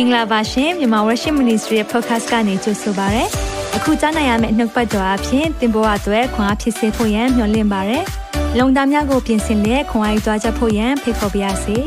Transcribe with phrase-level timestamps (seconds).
[0.00, 3.24] င်္ဂလာပါရှင်မြန်မာ Worship Ministry ရဲ့ podcast ကနေကြိုဆိုပါရစေ။
[3.76, 7.98] အခုကြားနိုင်ရမယ့်နှုတ်ပတ်တော်အဖြစ်သင်ပေါ်အပ်ွယ်ခွန်အားဖြစ်စေဖို့ယံမျှဝင့်ပါရစေ။
[8.58, 11.76] လုံတာများကိုပြင်ဆင်လက်ခွန်အားယူကြားချက်ဖို့ယံဖိတ်ခေါ်ပါရစေ။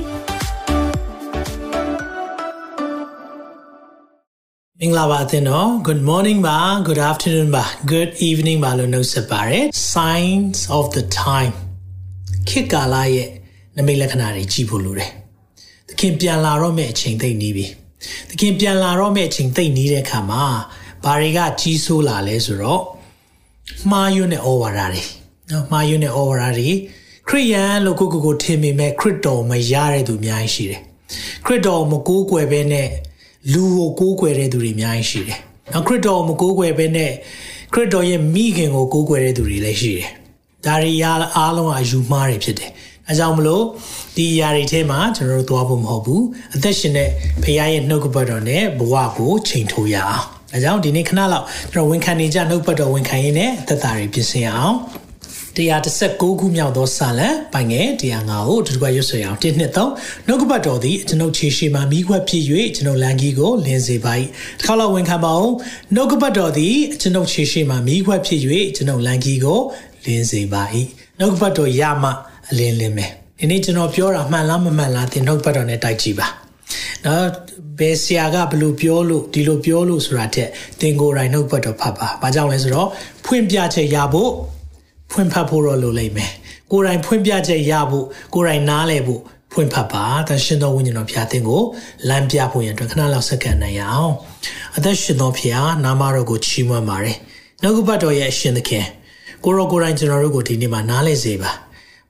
[4.80, 6.58] မင်္ဂလာပါအသင်တော် Good morning ပါ
[6.88, 9.60] Good afternoon ပါ Good evening ပါလို့နှုတ်ဆက်ပါရစေ
[9.94, 11.54] Signs of the time
[12.50, 13.30] ခေတ်ကာလရဲ့
[13.78, 15.12] နမိတ်လက္ခဏာတွေကြည့်ဖို့လိုတယ်။
[15.90, 17.68] သခင်ပြန်လာတော့မယ့်အချိန်သိနေပြီ။
[18.30, 20.44] သခင်ပြန်လာတော့မယ့်အချိန်သိနေတဲ့အခါမှာ
[21.04, 22.82] ဘာတွေကကြီးဆိုးလာလဲဆိုတော့
[23.90, 25.04] မှားယွင်းတဲ့ဩဝါဒတွေ
[25.50, 26.70] နော်မှားယွင်းတဲ့ဩဝါဒတွေ
[27.30, 30.82] ခရိယန်လို့ကိုကိုကိုထင်မိမဲ့ခရစ်တော်မရတဲ့သူအများကြီးရှိတယ်။
[31.46, 32.88] ခရစ်တော်မကိုးကွယ်ဘဲနဲ့
[33.54, 35.40] လူကိုကိုးကွယ်တဲ့သူတွေအများကြီးရှိတယ်။
[35.74, 37.12] နောက်ခရစ်တော်မကိုးကွယ်ဘဲနဲ့
[37.74, 40.10] ခရစ်တော်ရဲ့မိခင်ကိုကိုးကွယ်တဲ့သူတွေလည်းရှိတယ်။
[40.66, 42.70] ဒါတွေအားလုံးအယူမှားတွေဖြစ်တယ်။
[43.12, 43.64] အဲကြောင့်မလို့
[44.18, 46.22] ဒီຢာတွေထဲမှာကျွန်တော်တို့သွားဖို့မဟုတ်ဘူး။
[46.56, 47.10] အသက်ရှင်တဲ့
[47.44, 54.78] ဖခင်ရဲ့နှုတ်ကပတ်တော်နဲ့ဘဝကိုချိန်ထိုးရအောင်။အဲကြောင့်ဒီနေ့ခဏလောက်ကျွန်တော်ဝန်ခံနေကြနှုတ်ပတ်တော်ဝန်ခံရင်းနဲ့သက်တာတွေပြင်ဆင်အောင်။
[55.58, 62.44] 116ခုမြောက်သောစာလံပိုင်ငယ်105ကိုဒီတစ်ပတ်ရွတ်ဆွေအောင်1နှစ်3နှုတ်ကပတ်တော်သည်ကျွန်ုပ်ခြေရှိမှမိခွက်ဖြစ်၍
[62.76, 64.14] ကျွန်ုပ်လန်ကြီးကိုလင်းစေပါ၏
[64.60, 65.54] တစ်ခါလောက်ဝန်ခံပါအောင်
[65.96, 68.40] နှုတ်ကပတ်တော်သည်ကျွန်ုပ်ခြေရှိမှမိခွက်ဖြစ်၍
[68.76, 69.60] ကျွန်ုပ်လန်ကြီးကို
[70.06, 70.64] လင်းစေပါ၏
[71.20, 72.10] နှုတ်ကပတ်တော်ရမှ
[72.52, 76.28] အလင်းလင်းမယ်ဒီနေ့ကျွန်တော်ပြောတာမှန်လားမမှန်လားသင်နှုတ်ပတ်တော်နဲ့တိုက်ကြည့်ပါ
[77.06, 77.28] နော်
[77.80, 80.48] ဘယ်ဆရာကဘလို့ပြောလို့ဒီလိုပြောလို့ဆိုတာတဲ့
[80.80, 82.90] သင်ကိုယ်တိုင်နှုတ်ပတ်တော်ဖတ်ပါ။ဘာကြောင့်လဲဆိုတော့
[83.26, 84.32] ဖွင့်ပြချက်ရဖို့
[85.12, 86.32] ဖွင့်ဖတ်ဖို့တော့လိုလိမ့်မယ်
[86.72, 89.22] ကိုယ်တိုင်ဖွင့်ပြချက်ရဖို့ကိုယ်တိုင်နားလည်ဖို့
[89.54, 91.62] ဖွင့်ဖတ်ပါအသက်ရှင်သောဝိညာဉ်တော်ဖျားသင်ကို
[92.10, 94.14] လမ်းပြဖို့ရန်အတွက်ခဏလောက်စက္ကန့်နိုင်ရအောင်
[94.78, 97.18] အသက်ရှင်သောဖျားနာမတော်ကိုချီးမွမ်းပါတယ်
[97.62, 98.86] နှုတ်ကပတ်တော်ရဲ့အရှင်သခင်
[99.44, 101.52] ကိုရောကိုယ်တိုင်ကျွန်တော်တို့ကိုဒီနေ့မှာနားလည်စေပါ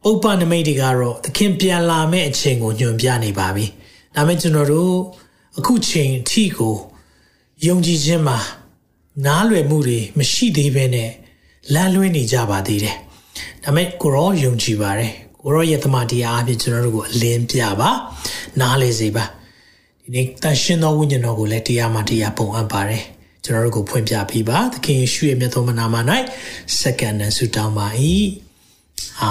[0.10, 3.66] ဥပ္ပနမိတ်တွေကတော့သခင်ပြန်လာမယ့်အချိန်ကိုညွှန်ပြနေပါပြီ
[4.16, 4.96] ဒါမဲ့ကျွန်တော်တို့
[5.58, 6.75] အခုချိန်အထိကို
[7.66, 8.40] ယုံကြည်ခြင်းမှာ
[9.25, 11.12] နားလွယ်မှုတွေမရှိသေးဘဲနဲ့
[11.74, 12.96] လမ်းလွှဲနေကြပါသေးတယ်။
[13.64, 15.12] ဒါပေမဲ့ကိုရောယုံကြည်ပါတယ်။
[15.42, 17.90] ကိုရောရဲ့တမန်တရားအဖြစ်ကျွန်တော်တို့ကိုအလင်းပြပါ။
[18.59, 19.25] နားလေစေပါ။
[20.02, 23.04] ဒီနေ့တန်ရှင်သောဝိညာဉ်တော်ကိုလည်းတရားမှတရားပုံအပ်ပါတယ်။
[23.44, 25.96] ကျွန်တော်တို့ကိုဖွင့်ပြပေးပါ။သခင်ယေရှုရဲ့မြတ်သောနာမ၌
[26.80, 27.88] စက္ကန့်နဲ့ဆုတောင်းပါ၏။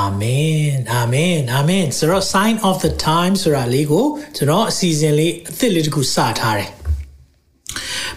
[0.03, 6.71] Amen Amen Amen ဆိုတော့ sign of the time ဆိုတာလေးကိုကျွန်တော်အစီအစဉ်လေးအသစ်လေးတစ်ခုစထားတယ်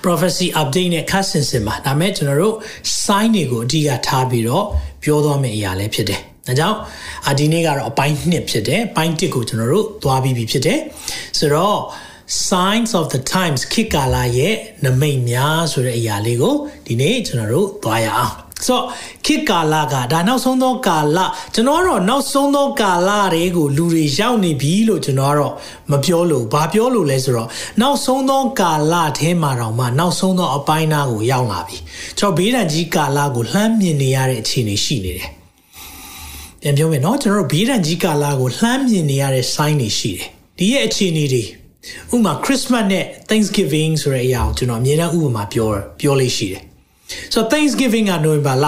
[0.03, 2.55] prophecy update နဲ့ခတ်ဆင်ဆင်ပါဒါမဲ့ကျွန်တော်တို့
[3.03, 4.65] sign တွေကိုအဓိကထားပြီးတော့
[5.03, 6.77] ပြောသွားမယ့်အရာလည်းဖြစ်တယ်။ဒါကြောင့်
[7.29, 10.79] အဒီနေ့ကတော့အပိုင်း2ဖြစ်တယ်။ပိုင်း1ကိုကျွန်တော်တို့သွားပြီးပြီဖြစ်တယ်။
[11.39, 11.79] ဆိုတော့
[12.49, 18.35] signs of the times ခေတ်ကာလရဲ့နမိတ်များဆိုတဲ့အရာလေးကိုဒီနေ့ကျွန်တော်တို့သွားရအောင်။
[18.67, 18.83] ဆိုတော့
[19.25, 21.19] ခေတ်ကာလကဒါနောက်ဆုံးသောကာလ
[21.53, 25.53] ကျွန်တော်ကတော့နောက်ဆုံးသောကာလတွေကိုလူတွေရောက်နေပြီလို့ကျွန်တော်ကတော့
[25.91, 27.47] မပြောလို့ဘာပြောလို့လဲဆိုတော့
[27.81, 31.77] နောက်ဆုံးသောကာလထဲမှာတော့မှနောက်ဆုံးသောအပိုင်းသားကိုရောက်လာပြီ
[32.19, 35.29] ကျွန်တော်ဘေးဒဏ်ကြီးကာလကိုလှမ်းမြင်နေရတဲ့အခြေအနေရှိနေတယ်
[36.61, 41.43] ပြန်ပြောမယ်နော်ကျွန်တော်တို့ဘေးဒဏ်ကြီးကာလကိုလှမ်းမြင်နေရတဲ့ sign တွေရှိတယ်ဒီရဲ့အခြေအနေတွေ
[42.13, 45.69] ဥပမာ Christmas နဲ့ Thanksgiving ဆိုတဲ့အရာကိုကျွန်တော်အမြဲတမ်းဥပမာပြော
[45.99, 46.63] ပြောလေးရှိတယ်
[47.33, 48.65] ဆိုတော့ Thanksgiving ကနိုဝင်ဘာလ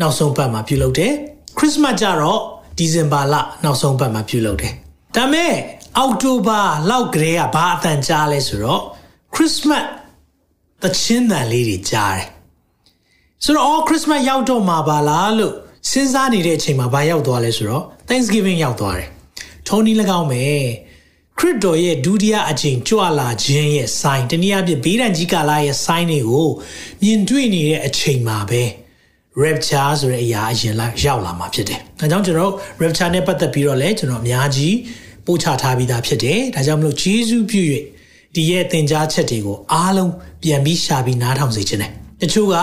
[0.00, 1.12] နောက်ဆုံးပတ်မှာပြုလုပ်တယ်
[1.58, 2.40] Christmas ကြတော့
[2.78, 3.34] ဒီဇင်ဘာလ
[3.64, 4.72] နောက်ဆုံးပတ်မှာပြုလုပ်တယ်
[5.16, 5.52] ဒါမဲ့
[5.98, 8.82] အောက်တိုဘာလောက်ကလေးကဘာအတန်ကြားလဲဆိုတော့
[9.34, 9.84] Christmas
[10.82, 12.26] သချင်းတန်လေးတွေကြားတယ်
[13.44, 15.54] ဆိုတော့ all Christmas ရောက်တော့မှာပါလားလို့
[15.90, 19.08] စဉ်းစားနေတဲ့အချိန်မှာဘာရောက်သွားလဲဆိုတော့ Thanksgiving ရောက်သွားတယ်
[19.68, 20.42] ထုံးနည်း၎င်းပဲ
[21.42, 26.48] ခရစ်တော်ရဲ့ဒုတိယအချိန်ကြွလာခြင်းရဲ့ sign တနည်းအားဖြင့်ဘေးဒဏ်ကြီးကာလရဲ့ sign တွေကို
[27.02, 28.62] မြင်တွေ့နေတဲ့အချိန်မှာပဲ
[29.42, 34.76] rapture ဆိုတဲ့အရာအရင်လာရောက်လာမှာဖြစ်တယ်။ဒါကြောင့်ကျွန်တော် rapture နဲ့ပတ်သက်ပြီးတော့လည်းကျွန်တော်အများကြီး
[35.26, 37.62] ပို့ချထားပြီးသားဖြစ်တယ်။ဒါကြောင့်မလို့ဂျေဇုပြု၍
[38.34, 40.12] ဒီရဲ့သင်ကြားချက်တွေကိုအားလုံး
[40.42, 42.56] ပြန်ပြီးရှာပြီးနားထောင်စေခြင်းတယ်။တချို့က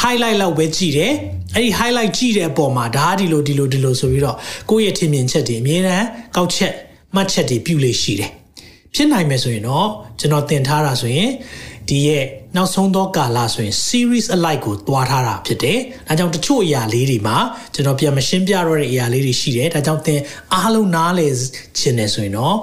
[0.00, 1.12] highlight လောက်ပဲကြည့်တယ်။
[1.54, 4.36] အဲ့ဒီ highlight ကြည့်တဲ့အပေါ်မှာဒါဒီလိုဒီလိုဒီလိုဆိုပြီးတော့
[4.70, 6.06] ကိုယ့်ရဲ့ထင်မြင်ချက်တွေအမြဲတမ်း
[6.36, 6.72] ကောက်ချက်
[7.14, 8.30] မှတ်ချက်တွေပြုလေရှိတယ်
[8.94, 9.88] ဖြစ်နိုင်မယ်ဆိုရင်တော့
[10.20, 11.30] ကျွန်တော်သင်ထားတာဆိုရင်
[11.88, 12.24] ဒီရဲ့
[12.56, 15.78] နောက်ဆုံးသောကာလဆိုရင် series alike ကိုတွားထားတာဖြစ်တယ်။
[16.08, 17.36] ဒါကြောင့်တချို့အရာလေးတွေမှာ
[17.74, 20.20] ကျွန်တော်ပြန်မရှင်းပြတော့တဲ့အရာလေးတွေရှိတယ်။ဒါကြောင့်သင်
[20.54, 21.32] အားလုံးနားလည်
[21.78, 22.56] ခြင်းနဲ့ဆိုရင်တော့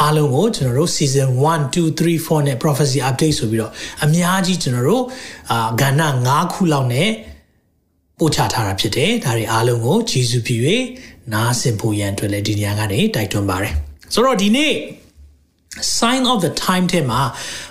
[0.00, 3.72] အားလုံးကိုကျွန်တော်တို့ season 1 2 3 4နဲ့ prophecy update ဆိုပြီးတော့
[4.04, 5.04] အများကြီးကျွန်တော်တို့
[5.50, 7.10] အာကဏ္ဍ9ခုလောက်နဲ့
[8.18, 10.56] ပို့ချထားတာဖြစ်တယ်။ဒါတွေအားလုံးကိုဂျေစုပြု၍
[11.32, 13.74] နားဆင်ဖို့ရန်အတွက်လည်းဒီနေရာကနေတိုက်တွန်းပါတယ်။
[14.12, 14.72] ဆိုတော့ဒီနေ့
[15.98, 17.20] sign of the time ထဲမှာ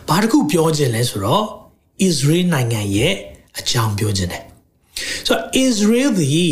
[0.10, 1.46] ဘာတခုပြောခြင်းလဲဆိုတော့
[2.08, 3.14] Israel နိုင်ငံရဲ့
[3.60, 4.44] အကြောင်းပြောခြင်းတယ်
[5.26, 6.48] ဆိုတော့ Israel ဒီ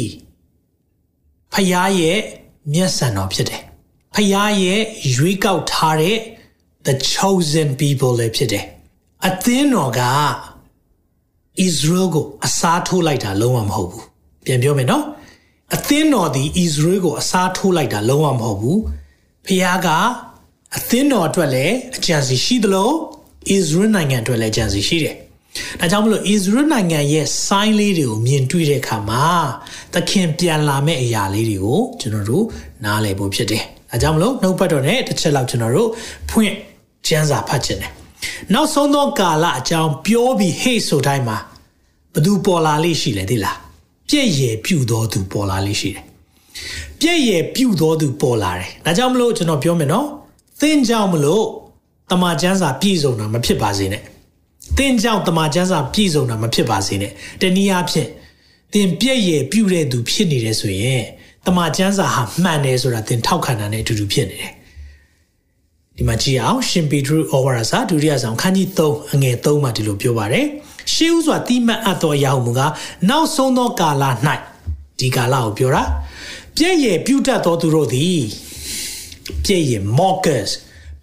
[1.53, 2.19] ဖယားရဲ့
[2.73, 3.61] မျက်စံတော်ဖြစ်တယ်
[4.15, 4.81] ဖယားရဲ့
[5.15, 6.17] ရွေးကောက်ထားတဲ့
[6.85, 8.65] the chosen people လည်းဖြစ်တယ်
[9.27, 10.01] အသင်းတော်က
[11.67, 14.05] Israel ကိုအစားထိုးလိုက်တာလုံးဝမဟုတ်ဘူး
[14.45, 15.05] ပြန်ပြောမယ်နော်
[15.75, 18.79] အသင်းတော်ဒီ Israel ကိုအစားထိုးလိုက်တာလုံးဝမဟုတ်ဘူး
[19.45, 19.87] ဖခင်က
[20.77, 22.91] အသင်းတော်အတွက်လည်းအကြံစီရှိသလို
[23.57, 25.15] Israel နိုင်ငံအတွက်လည်းအကြံစီရှိတယ်
[25.79, 29.25] ဒါကြောင့်မလို့ Israel နိုင်ငံရဲ့ sign လေးတွေကိုမြင်တွေ့တဲ့အခါမှာ
[29.93, 32.45] သခင်ပြန်လာမဲ့အရာလေးတွေကိုကျွန်တော်တို့
[32.85, 35.89] နားလည်ဖို့ဖြစ်တယ်။ဒါကြောင့်မလို့နှုတ်ပတ်တော်နဲ့တစ်ချက်လောက်ကျွန်တော်တို့
[36.29, 36.53] ဖွင့်
[37.07, 37.91] ကျမ်းစာဖတ်ခြင်းတယ်။
[38.53, 41.37] နောက်ဆုံးသောကာလအကြောင်းပြောပြီးဟေ့ဆိုတိုင်းမှာ
[42.13, 43.55] ဘသူပေါ်လာလိမ့်ရှိလဲသိလား။
[44.09, 46.03] ပြည့်ရည်ပြုတော်သူပေါ်လာလိမ့်ရှိတယ်။
[47.01, 50.07] ပြည့်ရည်ပြုတော်သူပေါ်လာတယ်။ဒါကြောင့်မလို့ကျွန်တော်ပြောမယ်နော်။
[50.61, 51.43] သင်ကြောင့်မလို့
[52.11, 54.01] တမန်ကျမ်းစာပြည့်စုံတာမဖြစ်ပါစေနဲ့။
[54.77, 57.11] သင်ကြောင့်တမန်ကျမ်းစာပြည့်စုံတာမဖြစ်ပါစေနဲ့။
[57.41, 58.09] တနည်းအားဖြင့်
[58.73, 61.03] သင်ပြည့်ရည်ပြုတဲ့သူဖြစ်နေတယ်ဆိုရင်
[61.45, 64.51] တမန်ကျမ်းစာဟာမှန်တယ်ဆိုတာသင်ထောက်ခံတာနဲ့အတူတူဖြစ်နေတယ်။
[65.97, 70.45] ဒီမှာကြည့်အောင်ရှင်ပေတရုဩဝါဒစာဒုတိယဆောင်ခန်းကြီး3အငယ်3မှာဒီလိုပြောပါတယ်။
[70.93, 72.71] ရှေးဥစွာတိမတ်အပ်သောအရာဟုမူကား
[73.09, 74.03] နောက်ဆုံးသောကာလ၌
[74.99, 75.83] ဒီကာလကိုပြောတာ
[76.57, 78.21] ပြည့်ရည်ပြုတတ်သောသူတို့သည်
[79.43, 80.51] ပြည့်ရည် mockers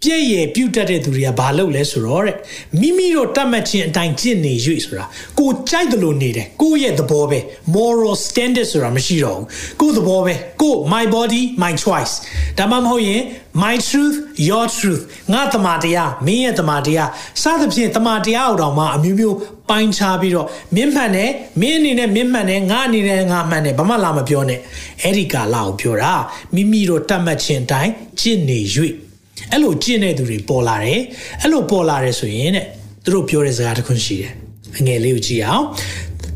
[0.03, 2.37] ပြည့်ရည်ပြုတ်တတ်တဲ့သူတွေကဘာလုပ်လဲဆိုတော့တဲ့
[2.81, 4.55] မိမိတို့တတ်မှတ်ခြင်းအတိုင်းကျင့်နေ၍
[4.85, 5.05] ဆိုတာ
[5.39, 7.39] ကိုကြိုက်တယ်လို့နေတယ်ကိုရဲ့သဘောပဲ
[7.75, 9.47] moral standard ဆိုတာမရှိတော့ဘူး
[9.81, 12.15] ကိုသဘောပဲကို my body my choice
[12.59, 13.23] ဒါမှမဟုတ်ရင်
[13.63, 14.17] my truth
[14.49, 15.03] your truth
[15.33, 17.09] ငါတမန်တရားမင်းရဲ့တမန်တရား
[17.43, 19.37] စသဖြင့်တမန်တရားအောင်တော့မှအမျိုးမျိုး
[19.71, 21.31] ပိုင်းခြားပြီးတော့မင်းမှန်တယ်
[21.61, 24.61] မင်းအနေနဲ့မင်းမှန်တယ်ငါအနေနဲ့ငါမှန်တယ်ဘာမှလာမပြောနဲ့
[25.03, 26.15] အဲ့ဒီကာလကိုပြောတာ
[26.55, 28.61] မိမိတို့တတ်မှတ်ခြင်းအတိုင်းကျင့်နေ၍
[29.53, 31.01] အဲ့လိုကျင့်တဲ့သူတွေပေါ်လာတယ်
[31.43, 32.67] အဲ့လိုပေါ်လာတယ်ဆိုရင်တဲ့
[33.05, 34.33] သူတို့ပြောတဲ့စကားတစ်ခုရှိတယ်
[34.79, 35.65] အငယ်လေးကိုကြည့်အောင်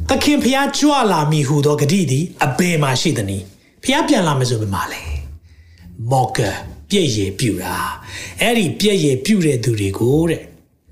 [0.08, 3.44] သခင်ဖျားကြွလာမည်ဟူသောဂတိသည်အဘယ်မှာရှိသနည်း
[3.84, 5.02] ဖျားပြန်လာမယ်ဆိုဘယ်မှာလဲ
[6.10, 6.50] မော့ကာ
[6.90, 7.76] ပြည့်ရည်ပြူတာ
[8.40, 10.42] အဲ့ဒီပြည့်ရည်ပြူတဲ့သူတွေကိုတဲ့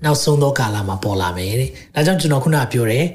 [0.03, 3.05] နောက်ဆုံးသောကာလမှာပေါ်လာမယ်တဲ့ဒါကြောင့်ကျွန်တော်ခုနပြောတယ်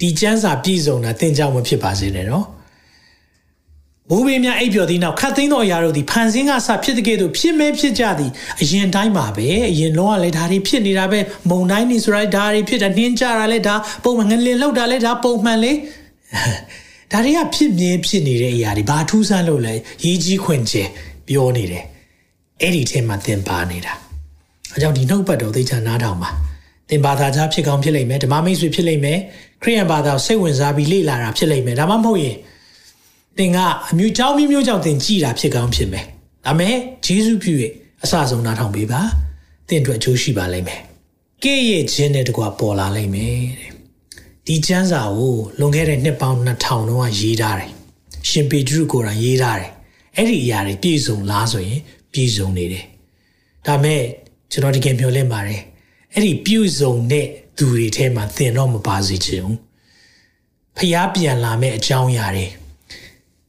[0.00, 2.46] ဒီကျမ်းစာပြည့်စုံတာသင်ကြောင့်မဖြစ်ပါစေနဲ့နော်
[4.10, 8.30] မိုးဘေးများအိပ်ပျော်သည့်နောက်ခတ်သိမ်းသောအရာတို့သည်ဖန်ဆင်းကစဖြစ်တဲ့ကဲ့သို့ဖြစ်မဲဖြစ်ကြသည်
[8.60, 11.20] အရင်တိုင်းပါပဲအရင်လုံးကလည်းဒါတွေဖြစ်နေတာပဲ
[11.50, 13.74] မုံတိုင်းနေဆိုရဒါတွေဖြစ်တာနှင်းကြတာလည်းဒါ
[14.04, 15.72] ပုံမှန်ငလင်လောက်တာလည်းဒါပုံမှန်လေ
[17.12, 19.74] ဒါတွေကဖြစ်မြဲဖြစ်နေတဲ့အရာတွေဘာထူးဆန်းလို့လဲ
[20.04, 20.84] ရေးကြီးခွင့်ကျဲ
[21.28, 21.84] ပြောနေတယ်
[22.60, 23.92] အဲ့ဒီထဲမှာသင်ပါနေတာ
[24.76, 26.30] အကြောင်းဒီနှုတ်ပတ်တော်သိချာနားထောင်ပါ
[26.88, 29.18] သင်ဘာသာကြားဖြစ်ကောင်းဖြစ်လိမ့်မယ်ဓမ္မမိတ်ဆွေဖြစ်လိမ့်မယ်
[29.62, 32.36] ခရိယန်ဘာသာစိတ်ဝင်စားပြီးလေ့လာတာဖြစ်လိမ့်မယ်ဒါမှမဟုတ်ရင်
[33.38, 33.58] သင်က
[33.90, 36.04] အမျိုးကြောင်းမျိုးမျိုးကြောင့်သင်ကြည်တာဖြစ်ကောင်းဖြစ်မယ်။
[36.46, 36.74] ဒါမဲ့
[37.06, 37.52] ဂျေစုပြု၍
[38.02, 39.00] အစဆုံးနားထောင်ပေးပါ။
[39.68, 40.80] သင်အတွက်အကျိုးရှိပါလိမ့်မယ်။
[41.44, 43.70] ကဲ့ရဲ့ခြင်းနဲ့တကွာပေါ်လာလိမ့်မယ်တဲ့။
[44.46, 47.70] ဒီကျမ်းစာကိုလွန်ခဲ့တဲ့နှစ်ပေါင်း2000လောက်ကရေးထားတယ်။
[48.28, 49.70] ရှင်ပေတရုကိုယ်တိုင်ရေးထားတယ်။
[50.16, 51.80] အဲ့ဒီအရာတွေပြည့်စုံလားဆိုရင်
[52.12, 52.84] ပြည့်စုံနေတယ်။
[53.66, 54.00] ဒါမဲ့
[54.50, 55.60] ကျွန်တော်တကယ်ပြောလင့်ပါတယ်။
[56.12, 59.58] အဲ့ဒီပြည့်စုံတဲ့သူတွေထဲမှာသင်တော့မပါစေချင်ဘူး။
[60.76, 62.46] ဖျားပြန်လာမဲ့အကြောင်းအရာတွေ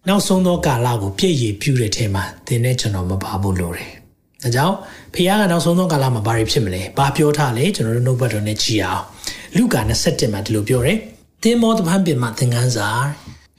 [0.08, 3.92] နောက်ဆုံးသောကာလကိုပြည့်ရည်ပြုတဲ့ထဲမှာသင်နဲ့ကျွန်တော်မပါဘူးလို့တယ်။
[4.44, 4.76] ဒါကြောင့်
[5.14, 9.04] ဖခင်ကနောက်ဆုံးသောကာလမှာဘာတွေဖြစ်မလဲ။ဘာပြောထားလဲကျွန်တော်တို့နှုတ်ဘတ်တော်နဲ့ကြည့်အောင်။
[9.56, 10.98] လူကာ27မှာဒီလိုပြောတယ်။
[11.44, 12.90] သင်မောတပန်းပင်မှာသင်ခန်းစာ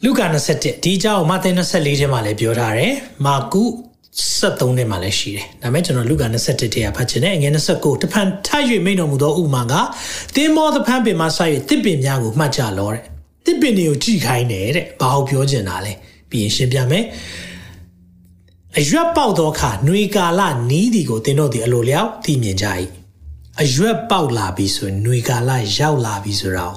[0.04, 2.92] လူကာ27ဒီအကြောင်းမသင်24ထဲမှာလည်းပြောထားတယ်။
[3.24, 3.64] မာကု
[4.30, 9.74] 73ထဲမှာလည်းရှိတယ်။ဒါမဲ့ကျွန်တော်လူကာ27ထဲကဖတ်ချင်တယ်။ငွေ29တဖန်ထပ်၍မိန်တော်မူသောဥမာက
[10.34, 13.02] သင်မောတပန်းပင်မှာဆို၍တစ်ပင်များကိုမှတ်ကြလောတဲ့။
[13.46, 15.94] တစ်ပင်တွေကိုကြည့်ခိုင်းတယ်တဲ့။ဘာလို့ပြောချင်တာလဲ။
[16.32, 17.04] ပြီးရင်ရှင်းပြမယ်
[18.78, 22.66] အရွက်ပေါက်သောအခါနှွေကာလနီးဒီကိုသင်တို့ဒီအလိုလျောက်သိမြင်ကြ၏
[23.62, 26.74] အရွက်ပေါက်လာပြီဆိုရင်နှွေကာလရောက်လာပြီဆိုတာကို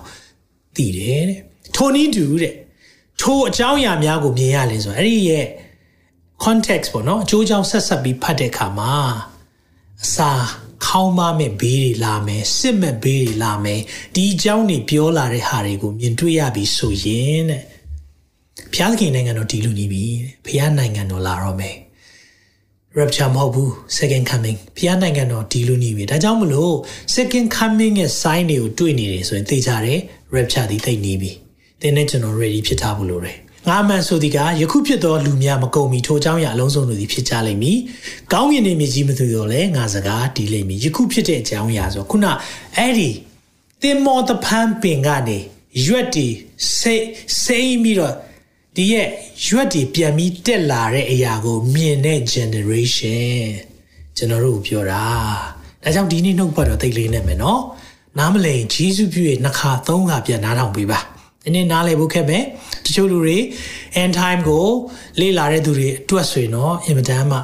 [0.76, 1.40] သိတယ်တဲ့
[1.76, 2.54] ထိုနည်းတူတဲ့
[3.22, 5.48] ထိုအကြောင်းအရာများကိုမြင်ရလေဆိုရင်အဲ့ဒီရဲ့
[6.44, 8.94] context ပေါ့နော်အကျိုးကြောင့်ဆက်ဆက်ပြီးဖတ်တဲ့အခါမှာ
[10.04, 10.32] အစာ
[10.86, 13.82] ခေါင်းမမဲ့ဘေးတွေလာမယ်စစ်မဲ့ဘေးတွေလာမယ်
[14.16, 17.62] ဒီအကြောင်းတွေပြောလာတဲ့ဟာတွေကိုမြင်တွေ့ရပြီဆိုရင်တဲ့
[18.75, 20.05] ဖျားသခင်နိုင်ငံတော်တည်လူနေပြီ
[20.47, 21.76] ဖျားနိုင်ငံတော်လာတော့မယ်
[22.99, 26.75] rapture မဟုတ်ဘူး second coming ဖျားနိုင်ငံတော်တည်လူနေပြီဒါကြောင့်မလို့
[27.14, 30.00] second coming ရဲ့ sign တွေကိုတွေ့နေတယ်ဆိုရင်သိကြတယ်
[30.35, 31.31] rapture ဒီသိနေပြီ
[31.81, 33.38] သင်နဲ့ကျွန်တော် ready ဖြစ်ထားဖို့လိုတယ်
[33.69, 37.79] ငါမှန်ဆိုဒီကယခုဖြစ်သောလူများမကုန်မီထိုเจ้าရအလုံးစုံတို့သည်ဖြစ်ကြလိမ့်မည်။
[38.33, 42.26] ကောင်းကင်နေမြကြီးမသိတော့လဲငါစကားတီးလိမ့်မည်။ယခုဖြစ်တဲ့အကြောင်းအရာဆိုခုန
[42.76, 43.11] အဲ့ဒီ
[43.83, 45.38] တင်မောတဖန်ပင်ကနေ
[45.87, 46.26] ရွက်တီ
[46.79, 47.05] စိတ်
[47.43, 48.14] စိတ်ပြီးတော့
[48.75, 49.08] ဒီရဲ့
[49.46, 53.46] ရွက်တွေပြန်ပြီးတက်လာတဲ့အရာကို မြင်တဲ့ generation
[54.17, 55.03] ကျွန်တော်တို့ပြောတာ
[55.84, 57.62] ဒါကြောင့်ဒီနေ့နှုတ်ပတ်တော့သိလေးနဲ့မယ်နော်
[58.17, 61.00] နားမလည်ဂျေစုပြုရဲ့နှစ်ခါသုံးခါပြန်နားထောင်ပေးပါ
[61.44, 62.38] ဒီနေ့နားလည်ဖို့ခက်ပဲ
[62.86, 63.38] တချို့လူတွေ
[64.01, 64.65] end time ကို
[65.20, 67.38] လေ့လာတဲ့သူတွေအတွက်ဆိုရင်တော့အင်မတန်မှ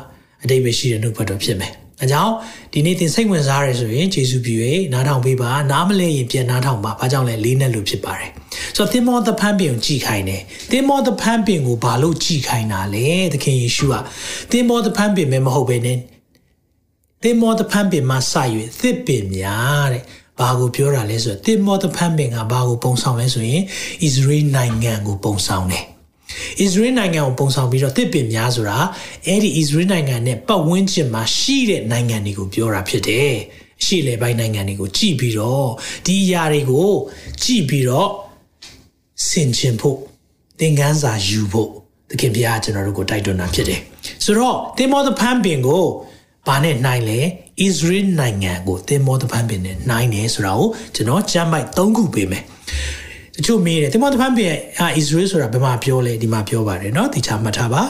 [0.43, 2.33] အတိတ်ပဲရှိတဲ့နှုတ်ပတ်တော်ဖြစ်မယ်။ အဲကြောင့်
[2.73, 4.55] ဒီနေ့သင်စိတ်ဝင်စားရဆိုရင်ယေရှုပြု၍
[4.93, 8.29] နားထောင်ပေးပါနားမလဲရင်ပြန်နားထောင်ပါ။ဘာကြောင့်လဲလေးနဲ့လို့ဖြစ်ပါတယ်။
[8.75, 10.41] ဆိုတော့သင်မောသဖန်ပင်ကိုကြည်ခိုင်းတယ်။
[10.71, 13.95] သင်မောသဖန်ပင်ကိုဘာလို့ကြည်ခိုင်းတာလဲ။သခင်ယေရှုက
[14.51, 15.97] သင်မောသဖန်ပင်ပဲမဟုတ်ပဲနဲ့
[17.23, 18.33] သင်မောသဖန်ပင်မှာစ၍
[18.79, 20.03] သစ်ပင်များတဲ့။
[20.39, 23.61] ဘာကိုပြောတာလဲဆိုတော့သင်မောသဖန်ပင်ကဘာကိုပုံဆောင်လဲဆိုရင်
[24.03, 25.85] ဣသရေလနိုင်ငံကိုပုံဆောင်တယ်။
[26.61, 28.77] ဣသရေလနိုင်ငံကိုပုံဆောင်ပြီးတော့တစ်ပင်များဆိုတာ
[29.27, 33.31] အဲ့ဒီဣသရေလနိုင်ငံနဲ့ပတ်ဝန်းကျင်မှာရှိတဲ့နိုင်ငံတွေကိုပြောတာဖြစ်တယ်။
[33.85, 35.67] ရှေ့လေပိုင်းနိုင်ငံတွေကိုကြည့်ပြီးတော့
[36.05, 36.89] ဒီအရာတွေကို
[37.43, 38.09] ကြည့်ပြီးတော့
[39.29, 39.97] ဆင်ခြင်ဖို့
[40.59, 41.69] သင်ခန်းစာယူဖို့
[42.09, 43.79] သခင်ဘုရားကျွန်တော်တို့ကိုတိုက်တွန်းတာဖြစ်တယ်။
[44.23, 45.83] ဆိုတော့သင်မောသဖန်ပင်ကို
[46.47, 52.43] ဘာနဲ့နိုင်လဲဣသရေလနိုင်ငံကိုသင်မောသဖန်ပင်နဲ့နိုင်တယ်ဆိုတာကိုကျွန်တော်ကြမ်းပိုက်၃ခုပေးမယ်။
[53.36, 57.82] တချို့မေးတယ်တင်မောသဖန်ပြန်အာဣသရေလဆိုတာဘယ်မှာပြောလဲဒီမှာပြောပါတယ်เนาะဒီချာမှတ်ထားပါ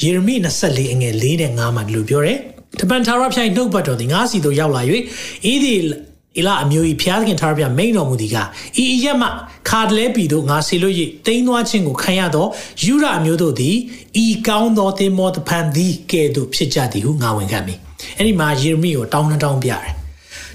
[0.00, 2.38] ယေရမိ24အငယ်4နဲ့5မှာဒီလိုပြောတယ်
[2.80, 4.82] တပန်ထာရဖျိုင်နှုတ်ပတ်တော်ဒီငါးစီတို့ရောက်လာ၍
[5.52, 5.74] ဤဒီ
[6.36, 8.36] အီလာအမျိုးကြီးဖျားခင်ထာရဖျမိန်တော်မူသည်က
[8.82, 9.28] ဤအရက်မှ
[9.68, 10.94] ခါတလဲပီတို့ငါဆေလို့၍
[11.26, 12.46] တိန်းသွားခြင်းကိုခံရသော
[12.84, 13.76] ယူရအမျိုးတို့သည်
[14.24, 17.74] ဤကောင်းသောတင်မောသဖန်သည်ကဲ့သို့ဖြစ်ကြသည်ဟုငါဝန်ခံမိ
[18.16, 19.84] အဲ့ဒီမှာယေရမိကိုတောင်းနှတောင်းပြတယ်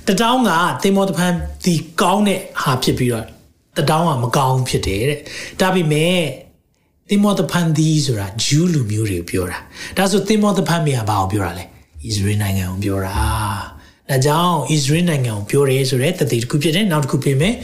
[0.08, 0.51] တတောင်းက
[0.84, 1.34] တင်မောသဖန်
[1.65, 3.25] ဒီကောင်းတဲ့ဟာဖြစ်ပြီးတော့
[3.78, 5.20] တတောင်းကမကောင်းဖြစ်တယ်တဲ့
[5.61, 6.20] ဒါပေမဲ့
[7.08, 9.58] သင်မောသဖန်ဒီဆိုတာဂျူးလူမျိုးတွေပြောတာ
[9.97, 11.66] ဒါဆိုသင်မောသဖန်မြာဘာကိုပြောတာလဲဣ
[12.14, 13.14] သရေလနိုင်ငံကိုပြောတာ
[14.08, 17.54] ဒါကြောင့်ဣသရေလနိုင်ငံကိုပြောတယ်ဆိုတဲ့တတိတစ်ခုဖြစ်တယ်နောက်တစ်ခုပြင်မယ်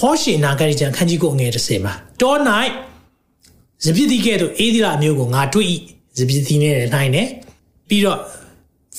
[0.00, 2.34] ဟောရှင်နာဂရိကျန်ခန်းကြီးကိုငယ်30မှာတော၌
[3.84, 5.66] ဇပြစ်တိကဲ့သို့အေဒီလာမျိုးကိုငါတွေ့၏
[6.18, 7.28] ဇပြစ်တိနဲ့နိုင်တယ်
[7.88, 8.18] ပြီးတော့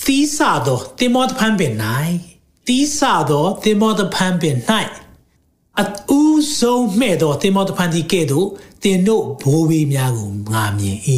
[0.03, 1.73] သီးဆသောသင်မောသဖန်ပင်၌
[2.67, 4.57] သီးဆသောသင်မောသဖန်ပင်၌
[5.81, 5.83] အ
[6.19, 8.47] ဦးဆုံးမဲ့သောတင်မောတဖန်ဒီကဲ့သို့
[8.83, 10.99] တင်တို့ဘိုးဘေးများကိုငါမြင်၏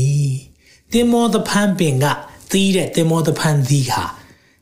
[0.93, 2.05] တင်မောတဖန်ပင်က
[2.51, 4.03] သီးတဲ့တင်မောတဖန်ဒီဟာ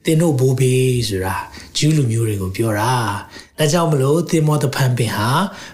[0.05, 1.35] တင်တို့ဘိုးဘေးဆိုတာ
[1.77, 2.93] ဂျူးလူမျိုးတွေကိုပြောတာ
[3.57, 5.29] ဒါကြောင့်မလို့တင်မောတဖန်ပင်ဟာ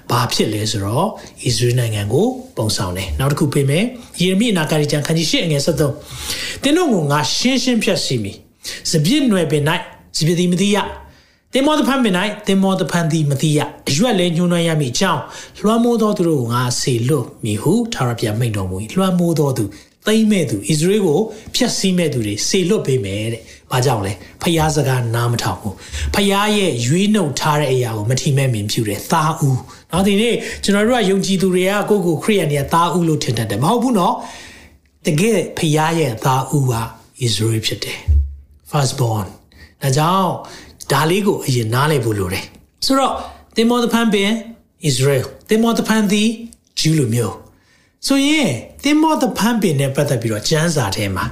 [0.09, 1.09] ဘာဖြစ်လဲဆိုတော့ဣ
[1.55, 3.83] သရေလနိုင်ငံကိုပုံဆောင်တယ်နောက်တစ်ခုပြင်မယ်
[4.21, 8.31] ယေရမိအနာဂါရီကျမ်းခန်းကြီး၈အငယ်73တင်တို့ကိုငါရှင်းရှင်းဖြတ်စီမီ
[8.91, 9.63] စပြည့်နွယ်ပင်၌
[10.17, 10.77] စပြည့်သည်မသိရ
[11.53, 12.15] တင်မောတဖန်ပင်၌
[12.47, 15.21] တင်မောတဖန်သည်မသိရအရွက်လဲညှိုးနှွမ်းရမည်အကြောင်း
[15.59, 19.63] လွှမ်းမိုးသောသူတို့ကိုငါဆေလွတ်မိဟုထာဝရဘုရားမိန့်တော်မူ၏လွှမ်းမိုးသောသူ
[20.07, 21.19] သိမ့်မဲ့သူဣသရေလကို
[21.55, 23.41] ဖျက်ဆီးမဲ့သူတွေဆေလွတ်ပေးမယ်တဲ့။
[23.71, 25.73] ဘာကြောင့်လဲ။ဖျားစကားနားမထောင်ဘူး။
[26.15, 29.57] ဖျားရဲ့ရွေးနှုတ်ထားတဲ့အရာကိုမထီမဲ့မြင်ဖြူတယ်။သားဦး။
[29.91, 34.15] နောက်ဒီနေ့ကျွန်တော်တို့ကယုံကြည်သူတွေကကိုယ့်ကိုခရိယန်တွေကသားဦးလို့ထင်တတ်တယ်။မဟုတ်ဘူးနော်။
[35.05, 37.99] တကယ်ဖျားရဲ့သားဦးကဣသရေလဖြစ်တယ်။
[38.69, 39.27] first born
[39.81, 40.31] ။ဒါကြောင့်
[40.91, 42.45] ဒါလေးကိုအရင်နားလည်ဖို့လိုတယ်
[42.85, 43.13] ဆိုတော့
[43.55, 44.29] တင်မောသဖန်ပင်
[44.89, 46.29] Israel တင်မောသဖန်သည်
[46.79, 47.35] ဂျူးလူမျိုး
[48.07, 48.49] ဆိုရင်
[48.83, 51.25] တင်မောသဖန်ပင်နဲ့ပတ်သက်ပြီးတော့ကျမ်းစာထဲမှာ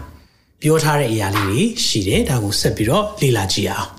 [0.61, 3.89] ပြောထားတဲ့အရာလေးတွေရှိတယ်ဒါကိုဆက်ပြီးတော့လေ့လာကြည့်အောင်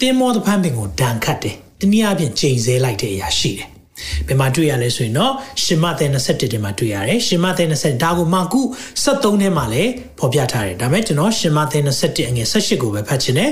[0.00, 3.68] တင်မောသဖန်ပင်ကိုဒဏ်ခတ်တယ်တနည်းအားဖြင့်ချိန်ဆလိုက်တဲ့အရာရှိတယ်
[4.26, 8.60] ဘယ်မှာတွေ့ရလဲဆိုရင်တော့ရှင်မသဲ27ထဲမှာတွေ့ရတယ်ရှင်မသဲ20ဒါကိုမာကု
[9.04, 13.50] 73ထဲမှာလည်းဖော်ပြထားတယ်ဒါပေမဲ့ကျွန်တော်ရှင်မသဲ27အငယ်18ကိုပဲဖတ်ချင်တယ်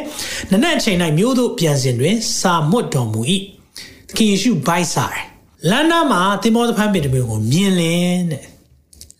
[0.50, 3.20] နနက်အချိန်၌မြို့သို့ပြန်စဉ်တွင်စာမွတ်တော်မူ၏
[4.08, 5.24] သခင်ယေရှုဘိုက်စားတယ်
[5.70, 8.44] လမ်းနာမှာသင်္ဘောသဖန်းပင်တစ်မျိုးကိုမြင်လင်းတဲ့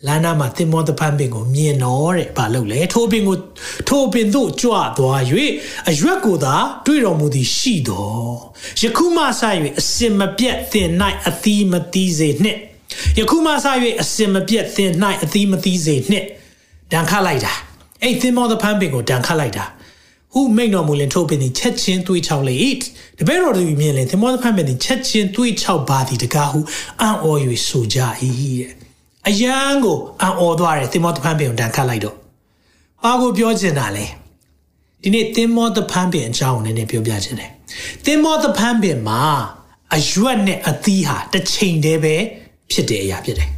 [0.07, 3.37] လမ်းနာမှာသင်္ဘောသဖန်းပင်ကိုမြင်တော့တဲ့ဘာလို့လဲထိုပင်ကို
[3.88, 5.21] ထိုပင်သို့ကြွသွား၍
[5.90, 6.55] အရွက်ကိုသာ
[6.87, 8.37] တွေ့တော်မူသည်ရှိတော်
[8.83, 9.43] ယခုမှစ၍
[9.81, 10.88] အစင်မပြတ်သင်၌
[11.28, 12.59] အသီးမသီးစေနှင့်
[13.19, 13.67] ယခုမှစ၍
[14.02, 14.90] အစင်မပြတ်သင်၌
[15.23, 16.26] အသီးမသီးစေနှင့်
[16.93, 17.52] ဒဏ်ခတ်လိုက်တာ
[18.02, 19.64] အဲ့သင်္ဘောသဖန်းပင်ကိုဒဏ်ခတ်လိုက်တာ
[20.33, 22.55] ဟုမိန်တော်မူလင်ထိုပင်သည်ချက်ချင်းတွေးချောက်လေ၏
[23.19, 26.61] တပည့်တော်တို့မြင်လင်သင်္ဘောသဖန်းပင်သည်ချက်ချင်းတွေးချောက်ပါသည်တကားဟု
[27.00, 27.26] အံ့ဩ၍
[27.69, 27.99] ဆိုကြ၏
[28.61, 28.88] တဲ့
[29.28, 32.16] အယံကိုအံ့ဩသွားတယ်သင်္ဘောသဖန်းပင်ကိုတန်ခတ်လိုက်တော့
[33.04, 34.04] ဘာကိုပြောချင်တာလဲ
[35.02, 37.50] ဒီနေ့သင်္ဘောသဖန်းပင်အကြောင်းကိုနည်းနည်းပြောပြချင်တယ်
[38.04, 39.23] သင်္ဘောသဖန်းပင်မှာ
[39.97, 42.14] အရွက်နဲ့အသီးဟာတစ်ချိန်တည်းပဲ
[42.70, 43.50] ဖြစ်တဲ့အရာဖြစ်တယ်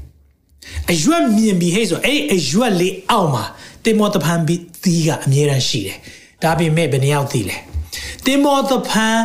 [0.90, 3.44] အရွက်မြင်ပြီးဟဲ့ဆိုအဲ့အရွက်လေးအောက်မှာ
[3.84, 5.98] တင်မောတဖန်ပြီးသီးကအမြဲတမ်းရှိတယ်
[6.42, 7.56] ဒါပေမဲ့ဘယ်နှယောက်သိလဲ
[8.24, 9.18] တင်မောတဖန်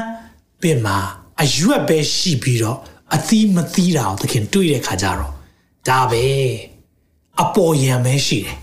[0.62, 0.98] ပင်မှာ
[1.44, 2.78] အရွက်ပဲရှိပြီးတော့
[3.16, 5.35] အသီးမသီးတာကိုသခင်တွေးတဲ့ခါကျတော့
[5.88, 6.26] ဒါပဲ
[7.42, 8.56] အပေါ်ယံပဲရှိတယ်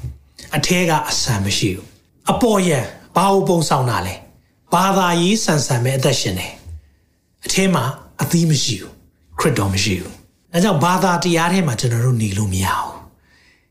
[0.57, 1.87] အထဲကအဆန်မရှိဘူး
[2.33, 2.79] အပေါ်ယံ
[3.17, 4.15] ဘာကိုပုံဆောင်တာလဲ
[4.73, 6.53] ဘာသာရေးဆန်ဆန်ပဲအသက်ရှင်တယ်
[7.45, 7.85] အထဲမှာ
[8.23, 8.93] အသီးမရှိဘူး
[9.39, 10.13] ခရစ်တော်မရှိဘူး
[10.53, 12.97] ဒါကြောင့်ဘာသာတရားထဲမှာကျွန်တော်တို့နေလို့မရဘူး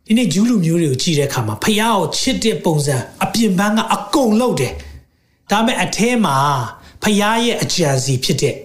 [0.05, 4.73] ဒီနေ့ဂျူးလူမျိုးတွေကိုကြည့်တဲ့အခါမှာဖယားကိုချစ်တဲ့ပုံစံအပြင်ပန်းကအကုန်လုံးတယ်
[5.51, 6.35] ဒါပေမဲ့အထဲမှာ
[7.03, 8.55] ဖယားရဲ့အကြံစီဖြစ်တဲ့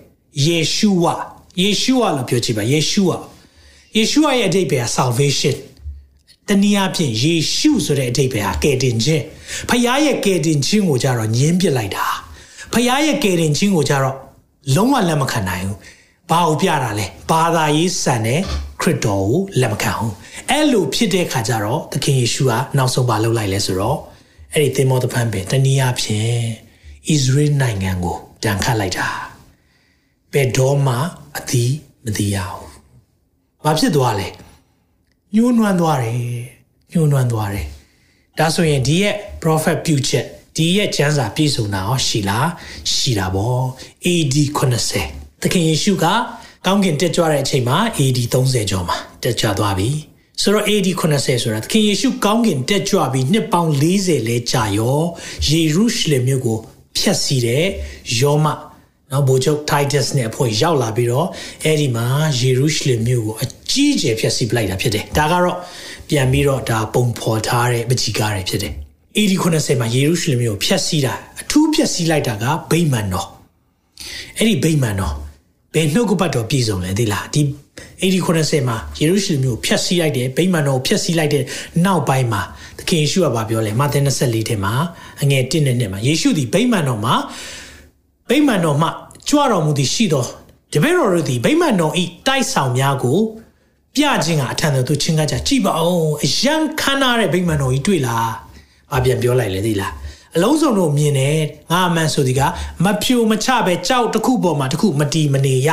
[0.46, 1.04] ယေရှုဝ
[1.60, 3.10] ယေရှုဝလို့ပြောကြည့်ပါယေရှုဝ
[3.96, 5.56] ယေရှုဝရဲ့အဓိပ္ပာယ် salvation
[6.48, 9.24] တနည်းအားဖြင့်ယေရှုဆိုတဲ့အဓိပ္ပာယ်ဟာကယ်တင်ခြင်း
[9.68, 12.06] ဖခင်ရဲ့ကယ်တင်ခြင်းကိုကြတော့ညင်းပစ်လိုက်တာ
[12.72, 14.16] ဖခင်ရဲ့ကယ်တင်ခြင်းကိုကြတော့
[14.74, 15.78] လုံးဝလက်မခံနိုင်ဘူး
[16.30, 18.40] ဘာကိုပြတာလဲဘာသာရေးဆန်တဲ့
[18.80, 20.12] ခရစ်တော်ကိုလက်မခံဘူး
[20.50, 23.98] အဲ့လိုဖြစ်တဲ့ခါကျတော့သခင်ယေရှုကနောက်ဆုံးဘာလုပ်လိုက်လဲဆိုတော့
[24.52, 26.30] အဲ့ဒီသင်္ဘောတပန်းပင်တနည်းအားဖြင့်
[27.08, 29.08] ဣသရေလနိုင်ငံကိုတန်ခတ်လိုက်တာ
[30.32, 30.94] ဘယ်တော့မှ
[31.36, 31.72] အသီး
[32.04, 32.65] မသိရဘူး
[33.66, 34.28] ဘာဖြစ်သွားလဲ
[35.34, 36.18] ညှိုးနွမ်းသွားတယ်
[36.92, 37.66] ညှိုးနွမ်းသွားတယ်
[38.38, 40.24] ဒါဆိုရင်ဒီရဲ့ prophet ပြုချက်
[40.56, 42.48] ဒီရဲ့ကျမ်းစာပြည့်စုံတာရောရှိလား
[42.92, 43.62] ရှိတာပေါ့
[44.06, 44.36] AD
[44.92, 46.06] 80သခင်ယေရှုက
[46.66, 49.88] ကောင်းကင်တက်ကြွတဲ့အချိန်မှာ AD 30ကျော်မှာတက်ကြွသွားပြီ
[50.42, 55.00] ဆိုတော့ AD 80ဆိုတာသခင်ယေရှုကောင်းကင်တက်ကြွပြီးနှစ်ပေါင်း40လဲကြာရော
[55.48, 56.58] ယေရုရှလင်မြို့ကို
[56.96, 57.64] ဖျက်ဆီးတဲ့
[58.20, 58.46] ယောမ
[59.12, 61.28] နော်ဘိုလ်ချုပ် Titus နဲ့အဖွဲ့ရောက်လာပြီးတော့
[61.64, 62.06] အဲ့ဒီမှာ
[62.40, 63.46] ယေရုရှလင်မြို့ကိုအ
[63.76, 65.56] ကြီးအကျယ်ဖျက်ဆီးပလိုက်တာဖြစ်တယ်ဒါကတော့
[66.08, 68.74] ပြန်ပြီးတော့ဒါပုံဖော်ထားတဲ့ပကြီကားတွေဖြစ်တယ်
[69.16, 73.28] AD 90မှာယေရုရှလင်မြို့ကိုဖျက်ဆီးတာအထူးဖျက်ဆီးလိုက်တာကဗိမာန်တော်
[74.38, 75.14] အဲ့ဒီဗိမာန်တော်
[75.74, 77.42] ဘယ်နှုတ်ကပတ်တော်ပြည်စုံလဲသိလားဒီ
[78.02, 81.44] 80 90မှာယေရုရှလင်မြို့ကိုဖျက်ဆီးလိုက်တယ်ဗိမာန်တော်ကိုဖျက်ဆီးလိုက်တဲ့
[81.84, 82.42] နောက်ပိုင်းမှာ
[82.78, 84.72] သခင်ယေရှုကပြောလဲမာသဲ24ထဲမှာ
[85.22, 87.14] အငယ်1နဲ့2မှာယေရှုဒီဗိမာန်တော်မှာ
[88.30, 88.90] ဗိမာန်တော်မှာ
[89.28, 90.24] ကြွတော်မူသည်ရှိသော
[90.72, 93.18] တပည့်တော်တို့သည်ဗိမာန်တော်ဤတိုက်ဆောင်များကို
[93.96, 98.28] ပြခြင်းကအထံတော်သူချင်းကကြကြည့်ပါအောင်အယံခမ်းနားတဲ့ဗိမာန်တော်ကြီးတွေ့လား။
[98.92, 99.92] ဘာပြန်ပြောလိုက်လဲသိလား။
[100.34, 101.38] အလုံးစုံတို့မြင်တယ်
[101.70, 102.40] ငါအမှန်ဆိုဒီက
[102.84, 105.68] မဖြိုမချပဲကြောက်တစ်ခုပေါ်မှာတစ်ခုမတီမနေရ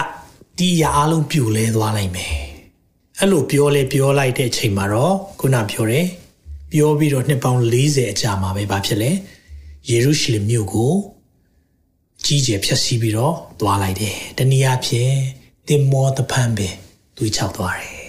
[0.58, 2.36] ဒီရအားလုံးပြိုလဲသွားလိုက်မယ်။
[3.20, 6.08] အဲ့လိုပြောလဲပြောလိုက်တဲ့အချိန်မှာတော့ခုနပြောတယ်
[6.72, 9.12] ပြောပြီးတော့နှစ်ပေါင်း40အကြာမှာပဲဘာဖြစ်လဲ
[9.90, 10.94] ယေရုရှလင်မြို့ကို
[12.26, 15.14] ကြီးကျယ်ဖျက်ဆီးပြီးတော့သွားလိုက်တယ်။တနည်းအားဖြင့်
[15.68, 16.76] တင်မောတဖန်ပင်
[17.18, 17.98] တွေးချောက်သွားတယ်။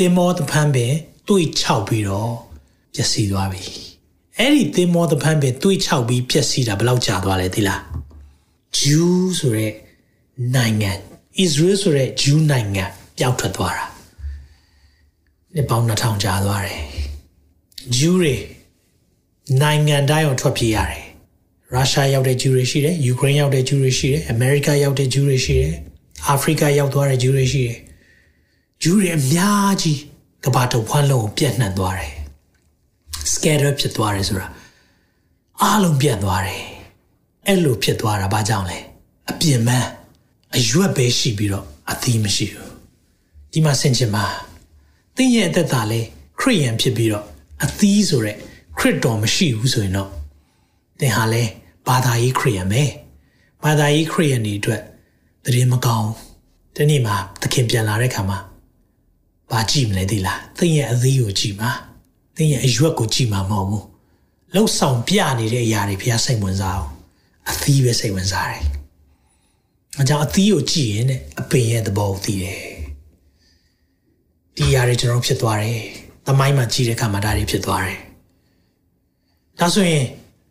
[0.00, 0.92] တင်မောတဖန်ပင်
[1.28, 2.32] တွေးချောက်ပြီးတော့
[2.94, 3.62] ပျက်စီးသွားပြီ။
[4.38, 7.80] အဲ့ဒီတင်မောတဖန်ပင်တွေးချောက်ပြီးပျက်စီးတာဘယ်လောက်ကြာသွားလဲသိလား။
[8.78, 9.72] ဂျူးဆိုတဲ့
[10.54, 10.96] နိုင်ငံဣ
[11.36, 12.84] သရေလဆိုတဲ့ဂျူးနိုင်ငံ
[13.18, 13.86] ပျောက်ထွက်သွားတာ။
[15.54, 16.80] နှစ်ပေါင်း2000ကြာသွားတယ်။
[17.96, 18.34] ဂျူးတွေ
[19.60, 21.04] နိုင်ငံတိုင်းအောင်ထွက်ပြေးရတယ်
[21.74, 25.74] ရုရှားရောက်တဲ့ဂျူတွေရှိတယ်ယူကရိန်းရောက်တဲ့ဂျူတွေရှိတယ်အမေရိကရောက်တဲ့ဂျူတွေရှိတယ်
[26.28, 27.78] အာဖရိကရောက်သွားတဲ့ဂျူတွေရှိတယ်
[28.82, 30.00] ဂျူတွေအများကြီး
[30.44, 32.14] ကမ္ဘာတစ်ဝန်းလုံးကိုပြန့်နှံ့သွားတယ်
[33.32, 34.48] scatter ဖြစ်သွားတယ်ဆိုတာ
[35.62, 36.64] အားလုံးပြန့်သွားတယ်
[37.46, 38.78] အဲ့လိုဖြစ်သွားတာဘာကြောင့်လဲ
[39.30, 39.88] အပြင်းမန်း
[40.56, 42.72] အရွက်ပဲရှိပြီးတော့အသီးမရှိဘူး
[43.52, 44.26] ဒီမှာဆင်ချင်ပါ
[45.16, 46.00] သင်ရဲ့အသက်တာလဲ
[46.40, 47.26] ခရိယန်ဖြစ်ပြီးတော့
[47.64, 48.36] အသီးဆိုတဲ့
[48.78, 50.10] ခရစ်တော်မရှိဘူးဆိုရင်တော့
[51.00, 51.42] သင်ဟာလဲ
[51.86, 52.82] ဘာသာရေးခရိယန်ပဲ
[53.64, 54.82] ဘာသာရေးခရိယန်တွေအတွက်
[55.44, 56.10] တရင်မကောင်း
[56.76, 58.49] ဒီနေ့မှာသခင်ပြန်လာတဲ့ခါမှာ
[59.50, 61.70] ဘာကြည့်မလဲသိလားသင်ရဲ့အသီးကိုကြည့်ပါ
[62.36, 63.84] သင်ရဲ့အရွက်ကိုကြည့်မှာမဟုတ်ဘူး
[64.54, 66.90] လှုပ်ဆောင်ပြနေတဲ့အရာတွေဘုရားစိတ်ဝင်စားအောင်
[67.50, 68.62] အသီးပဲစိတ်ဝင်စားတယ်
[70.00, 71.06] အကြောင်းအသီးကိုကြည့်ရင်
[71.40, 72.60] အပင်ရဲ့သဘောကိုသိတယ်
[74.56, 75.80] ဒီအရာတွေကျွန်တော်ဖြစ်သွားတယ်
[76.26, 77.98] သမိုင်းမှာကြည့်တဲ့အခါမှာဒါတွေဖြစ်သွားတယ်
[79.60, 80.04] ဒါဆိုရင်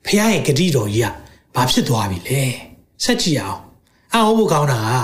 [0.06, 1.10] ဖះရဲ့ဂတိတော်ကြီးက
[1.56, 2.42] ဘာဖြစ်သွားပြီလဲ
[3.04, 3.62] ဆက်ကြည့်အောင်
[4.14, 4.98] အောက်ဖို့ကောင်းတာက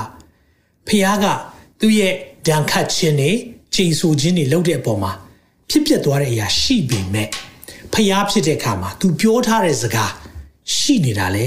[0.87, 1.25] ဖះက
[1.79, 2.13] သူ့ရဲ့
[2.47, 3.31] ဒဏ်ခတ်ခြင်းတွေ
[3.75, 5.11] ချိန်ဆခြင်းတွေလုပ်တဲ့အပေါ်မှာ
[5.69, 7.27] ဖြစ်ပျက်သွားတဲ့အရာရှိပေမဲ့
[7.93, 10.11] ဖះဖြစ်တဲ့အခါမှာ तू ပြောထားတဲ့စကား
[10.75, 11.45] ရှိနေတာလေ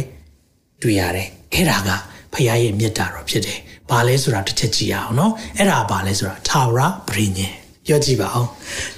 [0.83, 1.89] တွေ့ရတယ်အဲ့ဒါက
[2.33, 3.59] ဖះရဲ့မေတ္တာတော်ဖြစ်တယ်
[3.91, 7.53] ဘာလဲဆိုတာတစ်ချက်ကြည့်ရအောင်နော်အဲ့ဒါဘာလဲဆိုတာထာဝရဗြိညင်
[7.87, 8.49] ပြောကြည့်ပါအောင်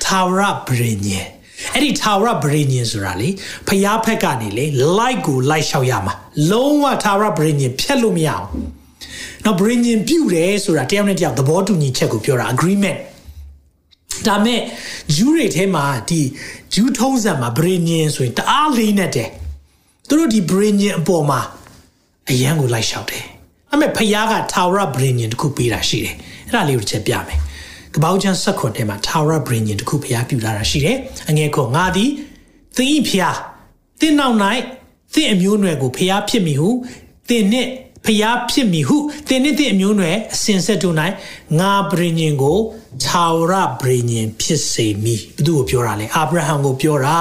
[0.04, 1.26] ထာဝရဗြိညင်
[1.74, 3.28] အဲ့ဒီထာဝရဗြိညင်ဆိုတာလေ
[3.68, 4.64] ဖျားဖက်ကနေလေ
[4.98, 6.14] like ကို like လျှောက်ရမှာ
[6.50, 8.46] လုံးဝထာဝရဗြိညင်ဖြတ်လို့မရအောင်
[9.44, 12.98] နော်ဗြိညင်ပြုတယ်ဆိုတာတယောက်နဲ့တယောက်သဘောတူညီချက်ကိုပြောတာ agreement
[14.26, 14.60] ဒါမဲ့
[15.16, 16.20] ဂျူးတွေထဲမှာဒီ
[16.74, 19.30] ဂျူးထုံးစံမှာဗြိညင်ဆိုရင်တအားလေးနဲ့တယ်
[20.08, 21.40] သူတို့ဒီဗြိညင်အပေါ်မှာ
[22.30, 23.24] အရန်ကိုလိုက်လျှောက်တယ်
[23.72, 26.14] အမေဖျားကထာဝရဗြိညင်တခုပေးတာရှိတယ်
[26.46, 27.38] အဲ့ဒါလေးကိုချက်ပြမယ်
[27.94, 30.96] ကပောက်ချမ်းဆက်ခွန်ထဲမှာ Tower Brain တခုဖျားပြလာတာရှိတယ်
[31.28, 32.10] အငယ်ခွန်ငါသည်
[32.76, 33.38] သင်ဤဖျား
[34.00, 34.36] သင်နောက်၌
[35.14, 36.68] သင်အမျိုးနွယ်ကိုဖျားဖြစ်မိဟု
[37.28, 37.70] သင်နှင့်
[38.06, 38.96] ဖျားဖြစ်မိဟု
[39.28, 40.96] သင်နှင့်သင်အမျိုးနွယ်အစဉ်ဆက်တို့၌
[41.60, 42.58] ငါဗြိညင်ကို
[43.06, 44.10] Tower Brain
[44.40, 47.18] ဖြစ်စေမိဘသူ့ကိုပြောတာလဲအာဗြဟံကိုပြောတာ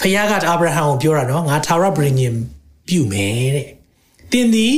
[0.00, 2.16] ဖျားကအာဗြဟံကိုပြောတာနော်ငါ Tower Brain
[2.88, 3.66] ပြုမယ်တဲ့
[4.32, 4.74] သင်သည်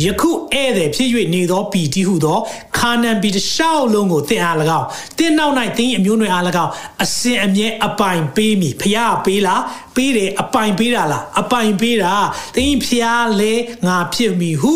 [0.00, 2.38] ယခုဧည့်သည်ဖြစ်၍နေသောပြည်တည်ဟုသော
[2.78, 4.86] ခါနန်ပြည်တစ်လျှောက်လုံးကိုသင်အား၎င်း
[5.18, 9.62] သင်နောက်၌သင်၏အမျိုးနွယ်အား၎င်းအစဉ်အမြဲအပိုင်ပေးမည်ဖျားပေးလား
[9.96, 12.14] ပေးတယ်အပိုင်ပေးတာလားအပိုင်ပေးတာ
[12.56, 13.52] သင်ဖျားလဲ
[13.86, 14.74] ငါဖြစ်မည်ဟု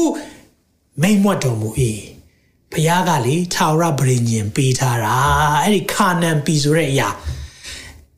[1.02, 1.68] မိန်မွတ်တော်မူ၏
[2.72, 5.16] ဖျားကလေထာဝရဗြိညင်ပေးထားတာ
[5.62, 7.08] အဲ့ဒီခါနန်ပြည်ဆိုတဲ့အရာ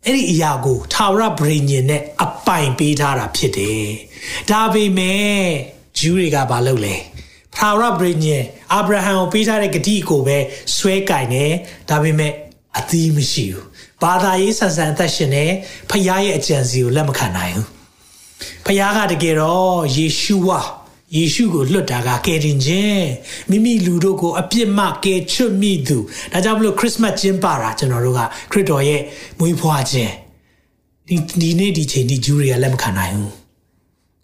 [0.04, 3.88] အဲ့ဒီအရာကိုထာဝရဗြိညင်နဲ့အပိုင်ပေးထားတာဖြစ်တယ်
[4.50, 6.96] ဒါပေမဲ့ ဂျူးတွေကဘာလုပ်လဲ
[7.54, 10.38] ထာဝရဗြိညင်အာဗြဟံကိုပေးထားတဲ့ဂတိကိုပဲ
[10.76, 11.52] ဆွဲကင်တယ်
[11.88, 12.32] ဒါပေမဲ့
[12.78, 13.66] အသီးမရှိဘူး
[14.02, 15.44] ဘာသာရေးဆန်ဆန်အသက်ရှင်နေ
[15.90, 17.66] ဖခင်ရဲ့အကြံစီကိုလက်မခံနိုင်ဘူး
[18.64, 20.60] ဖခင်ကတကယ်တော့ယေရှုဝါ
[21.16, 23.06] ယေရှုကိုလွတ်တာကကယ်တင်ခြင်း
[23.50, 25.98] မိမိလူတို့ကိုအပြစ်မှကယ်ချွတ်မိသူ
[26.32, 28.20] ဒါကြောင့်မလို့ခရစ်စမတ်ကျင်းပတာကျွန်တော်တို့က
[28.52, 29.02] ခရစ်တော်ရဲ့
[29.38, 30.12] မွေးဖွားခြင်း
[31.08, 33.32] ဒီဒီနေ့ဒီချိန်ဒီဂျူးတွေကလက်မခံနိုင်ဘူး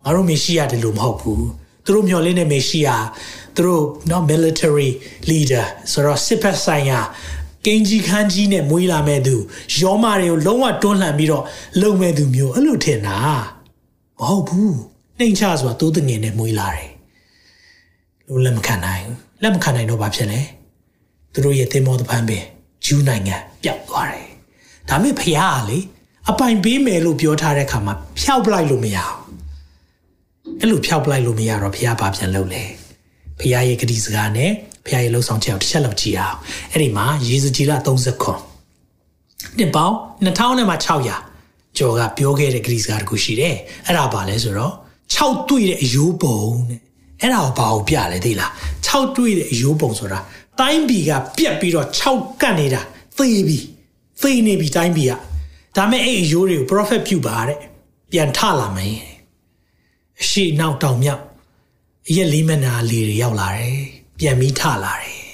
[0.04, 1.44] ငါတို့မေရှိယတယ်လို့မဟုတ်ဘူး
[1.84, 2.88] သူတို့မျှော်လင့်တဲ့မေရှိယ
[3.56, 4.90] သူတို့နော် military
[5.30, 7.00] leader ဆိုတော့စစ်ဖက်ဆိုင်ရာ
[7.66, 9.36] ကင်းကြီးခန်းကြီးနဲ့မွေးလာမဲ့သူ
[9.80, 11.44] ယောမတွေကိုလုံးဝတွန်းလှန်ပြီးတော့
[11.80, 13.16] လုံမဲ့သူမျိုးအဲ့လိုထင်တာ
[14.20, 14.76] မဟုတ်ဘူး
[15.18, 16.88] နှိမ်ချဆိုတာတိုးတငင်နဲ့မွေးလာတယ်
[18.28, 20.40] လို့လက်မခံနိုင်ဘူးလက်မခံနိုင်တော့ဘာဖြစ်လဲ
[21.32, 22.44] သူတို့ရဲ့သင်္ဘောတပန်းပင်
[22.84, 24.28] ဂျူးနိုင်ငံပျောက်သွားတယ်
[24.88, 25.78] ဒါမဲ့ဖះကလေ
[26.30, 29.14] အပိုင်ပေးမယ်လို့ပြောထားတဲ့ခါမှာဖျောက်ပလိုက်လို့မရအောင်
[30.60, 32.64] အဲ့လိုဖျောက်ပလိုက်လို့မရတော့ဖះဘာပြန်လုပ်လဲ
[33.40, 34.50] ဖះရဲ့ဂတိစကားနဲ့
[34.86, 36.38] ဖះရဲ့လှုပ်ဆောင်ချက်ကိုတစ်ချက်လောက်ကြည့်အောင်
[36.72, 38.40] အဲ့ဒီမှာယေဇကြီးလ30ခွန်
[39.58, 39.94] နှစ်ပေါင်း
[40.26, 44.74] 2600ကျော်ကပြောခဲ့တဲ့ဂတိစကားတခုရှိတယ်အဲ့ဒါပါလဲဆိုတော့
[45.16, 46.80] 6တွေ့တဲ့အယိုးပုံတဲ့
[47.20, 48.50] အဲ့ဒါကိုဘာကိုပြလဲသိလား
[48.86, 50.18] 6တွေ့တဲ့အယိုးပုံဆိုတာ
[50.60, 52.80] တိုင်းပြည်ကပြက်ပြီးတော့6ကတ်နေတာ
[53.18, 53.58] သေပြီ
[54.22, 55.12] သေနေပြီတိုင်းပြည်က
[55.76, 57.58] ဒါမဲ့အဲ့အယိုးတွေကို prophet ပြုပါတဲ့
[58.12, 59.13] ပြန်ထလာမယ်
[60.22, 61.22] အရှိနောက်တောင်မြောက်
[62.08, 63.78] အရက်လေးမနာလေးတွေရောက်လာတယ်
[64.18, 65.24] ပြန်ပြီးထလာတယ်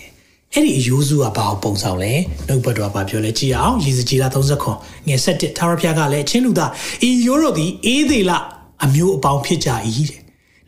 [0.55, 2.13] အဲ့ဒီအယိုးစုကဘာကိုပုံဆောင်လဲ
[2.47, 6.71] နှုတ်ဘတ်တော်ကပြောလဲကြည့်အောင်ရေစကြည်လာ30ခွန်ငယ်7ထာဝရဘုရားကလည်းအချင်းလူသား
[7.09, 8.45] ဤယိုးတို့သည်အေးသေးလား
[8.85, 9.71] အမျိုးအပေါင်းဖြစ်ကြ၏
[10.11, 10.21] တဲ့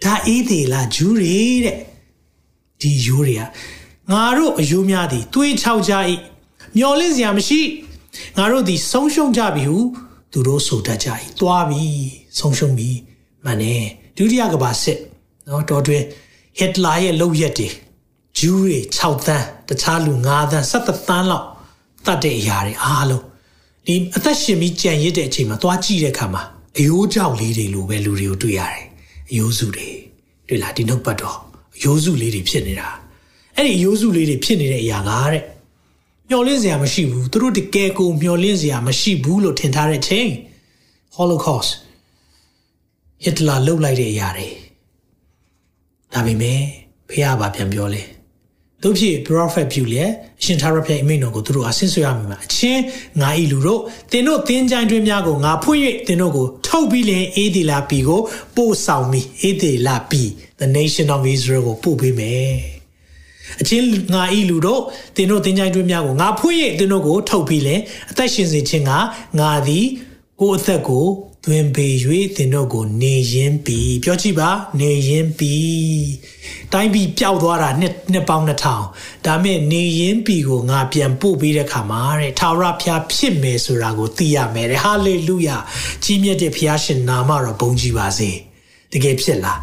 [0.04, 1.76] ဒါအေးသေးလားဂျူးတွေတဲ့
[2.80, 3.42] ဒီယိုးတွေက
[4.10, 5.94] ငါတို့အယိုးများသည်တွေးချောက်ကြ၏
[6.76, 7.60] မျော်လင့်စရာမရှိ
[8.36, 9.78] ငါတို့သည်ဆုံးရှုံးကြပြီဟု
[10.32, 11.08] သူတို့ဆိုတတ်ကြ၏
[11.40, 11.84] သွားပြီ
[12.38, 12.90] ဆုံးရှုံးပြီ
[13.44, 13.84] မှန်တယ်
[14.16, 14.98] ဒုတိယကဘာစစ်
[15.48, 16.02] နော်တော်တွင်
[16.58, 17.68] ဟစ်လာရဲ့လုပ်ရက်တွေ
[18.38, 21.46] ဂျူးတွေ6သန်းတခြားလူ9သန်း7သန်းလောက်
[22.06, 23.24] တတ်တဲ့အရာတွေအားလုံး
[23.86, 26.42] ဒီအသက်ရှင်ပြီးကြံရစ်တဲ့အချိန်မှာသွားကြည့်တဲ့အခါမှာ
[26.78, 28.86] အယိုးကြောက်လေးတွေလိုပဲလူတွေကိုတွေ့ရတယ်
[29.30, 29.88] အယိုးစုတွေ
[30.48, 31.36] တွေ့လားဒီနှုတ်ပတ်တော့
[31.76, 32.88] အယိုးစုလေးတွေဖြစ်နေတာ
[33.56, 35.44] အဲ့ဒီအယိုးစုလေးတွေဖြစ်နေတဲ့အရာကတဲ့
[36.28, 40.28] မျောလင့်စရာမရှိဘူးသူတို့တကယ်ကိုမျောလင့်စရာမရှိဘူးလို့ထင်ထားတဲ့ချိန်
[41.16, 41.70] Holocaust
[43.24, 44.48] ဟစ်တလာလှုပ်လိုက်တဲ့အရာတွေ
[46.12, 46.60] ဒါပေမဲ့
[47.10, 48.02] ဖះဘာပြန်ပြောလဲ
[48.82, 50.02] တို့ဖြစ် prophet ပြုလေ
[50.40, 52.82] အရှင်သာရဖျားအမိန့်တော်ကိုသူတို့အဆင့်ဆွေရမိမှာအချင်း
[53.20, 53.80] ငါဤလူတို့
[54.10, 58.20] သင်တို့သင်ကြိုင်တွင်များကိုငါဖွင့်၍သင်တို့ကိုထုတ်ပြီးလင်အေဒီလာပီကို
[58.56, 60.22] ပို့ဆောင်မိအေဒီလာပီ
[60.60, 62.56] the nation of Israel ကိုပို့ပေးမယ်
[63.60, 64.80] အချင်းငါဤလူတို့
[65.16, 67.80] သင်တို့သင်ကြိုင်တွင်များကိုငါဖွင့်၍သင်တို့ကိုထုတ်ပြီးလင်
[68.10, 68.92] အသက်ရှင်စေခြင်းက
[69.40, 69.86] ငါသည်
[70.40, 71.06] ကိုယ်အသက်ကို
[71.44, 71.86] သွင်ပေ၍
[72.36, 74.50] သင်တို့ကိုနေရင်ပြီပြောကြည့်ပါ
[74.80, 75.56] နေရင်ပြီ
[76.72, 85.56] တိုင်းပြည်ပျောက်သွားတာနှစ်နှစ်ပေါင်း2000ဒါမဲ့နေရင်ပြီကိုငါပြန်ပို့ပေးတဲ့ခါမှာတဲ့ထာဝရဘုရားဖြစ်မယ်ဆိုတာကိုသိရမယ်တဲ့ဟာလေလုယာ
[86.04, 88.30] ကြီးမြတ်တဲ့ဘုရားရှင်နာမတော်ဘုန်းကြီးပါစေ
[88.92, 89.60] တကယ်ဖြစ်လား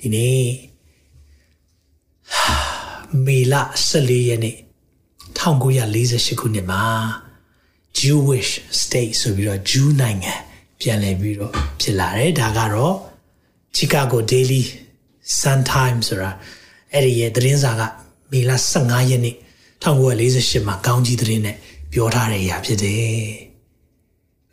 [0.00, 0.44] ဒီနေ့
[3.26, 3.54] မေလ
[3.90, 4.56] 14ရက်နေ့
[5.36, 6.84] 1948ခုနှစ်မှာ
[8.00, 10.34] Jewish state ဆိုပြီးတော့ Jew နိုင်ငံ
[10.80, 12.96] ပြန်လည်ပြီးတော့ဖြစ်လာတယ်ဒါကတော့
[13.76, 14.62] Chicago Daily
[15.40, 16.30] Sun Times ဆိုတာ
[16.92, 17.82] အဲ့ဒီရဲ့သတင်းစာက
[18.30, 19.36] မေလ15ရက်နေ့
[19.84, 21.56] 1948မှာကောင်းကြီးသတင်းနဲ့
[21.92, 23.50] ပြောထားတဲ့အရာဖြစ်တယ်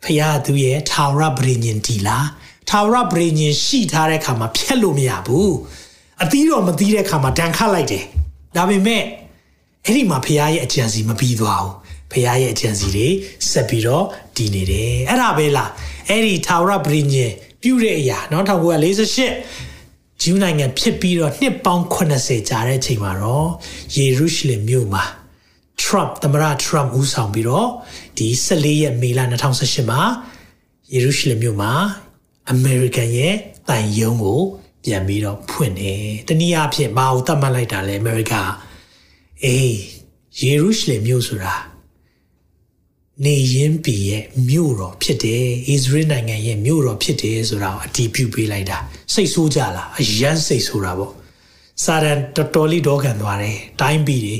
[0.04, 2.18] ဖခင်သူရဲ့ထာဝရဗြိညင်တီလာ
[2.68, 5.54] ထာဝရဗြိညင်ရှိထားတဲ့ခါမှာဖြတ်လို့မရဘူး
[6.22, 8.04] အသီးတော်မသီးတဲ့ခါမှာဒဏ်ခတ်လိုက်တယ်
[8.56, 9.02] ဒါပေမဲ့
[9.84, 11.74] အဲ့ဒီမှာဖခင်ရဲ့အကြံစီမပြီးသွားဘူး
[12.12, 13.08] ဖခင်ရဲ့အကြံစီတွေ
[13.50, 14.04] ဆက်ပြီးတော့
[14.36, 15.70] တည်နေတယ်အဲ့ဒါပဲလား
[16.08, 23.48] အဲ့ဒီထာဝရဗြိညင်ပြုတဲ့အရာနော်1948ဂျူးနိုင်ငံဖြစ်ပြီးတော့နှစ်ပေါင်း80ကြာတဲ့အချိန်မှာတော့
[23.96, 25.04] ယေရုရှလင်မြို့မှာ
[25.82, 27.68] Trump သမ္မတ Trump ဦးဆောင်ပြီးတော့
[28.18, 30.02] ဒီ14ရက်မေလ2018မှာ
[30.92, 31.72] ယေရုရှလင်မြို့မှာ
[32.54, 33.34] American ရဲ့
[33.68, 34.40] တန်ယုံကို
[34.84, 38.42] ပြန်ပြီးတော့ဖွင့်တယ်။တနည်းအားဖြင့်ဘာကိုသတ်မှတ်လိုက်တာလဲ America
[39.44, 39.76] အေး
[40.42, 41.54] ယေရုရှလင်မြို့ဆိုတာ
[43.24, 48.78] နေရင်ပြည်ရဲ့မြို့တော်ဖြစ်တယ်။ဣသရေလနိုင်ငံရဲ့မြို့တော်ဖြစ်တယ်ဆိုတာကိုအတည်ပြုပေးလိုက်တာ။
[49.12, 51.12] စိတ်ဆိုးကြလားအယမ်းစိတ်ဆိုးတာပေါ့။
[51.84, 54.36] စာရန်တော်တော်လေးတော့ခံသွားတယ်။တိုင်းပြည်တွေ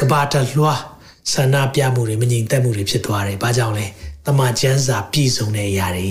[0.00, 0.80] ကဘာတလွှား
[1.32, 3.86] ဆန္ဒပြမှုတွေမငြိမ်သက်မှုတွေဖြစ်သွားတယ်။ဘာကြောင့်လဲ။
[4.26, 6.02] တမန်ကျမ်းစာပြည့်စုံတဲ့အရာတွ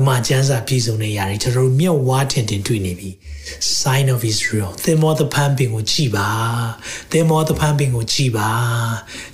[0.00, 3.10] တမန်ကျမ်းစာပြည်စုံတဲ့ຢာတွေကျွန်တော်တို့မြတ်ဝါထင်တင်တွေ့နေပြီ
[3.80, 6.28] sign of Israel သင်မောသဖန်ပင်ကိုကြည်ပါ
[7.12, 8.50] သင်မောသဖန်ပင်ကိုကြည်ပါ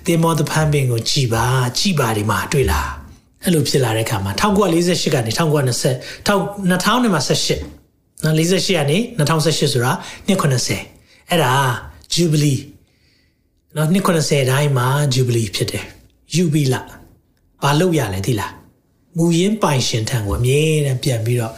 [0.06, 1.44] သင်မောသဖန်ပင်ကိုကြည်ပါ
[1.78, 2.90] ကြည်ပါဒီမှာတွေ့လား
[3.44, 9.92] အဲ့လိုဖြစ်လာတဲ့အခါမှာ1948ကနေ1920 2000နဲ့မှာ18နော်48ကနေ2018ဆိုတာ
[10.26, 11.52] နှစ်90အဲ့ဒါ
[12.14, 12.60] jubilee
[13.76, 15.84] နော်နှစ်90တိုင်းမှာ jubilee ဖြစ်တယ်
[16.34, 16.80] ယူဘီလာ
[17.62, 18.52] ဘာလို့ရလဲသိလား
[19.16, 21.54] မူရင်းပိုင်ရှင်ထံကိုအမြဲတမ်းပြန်ပြီးတော့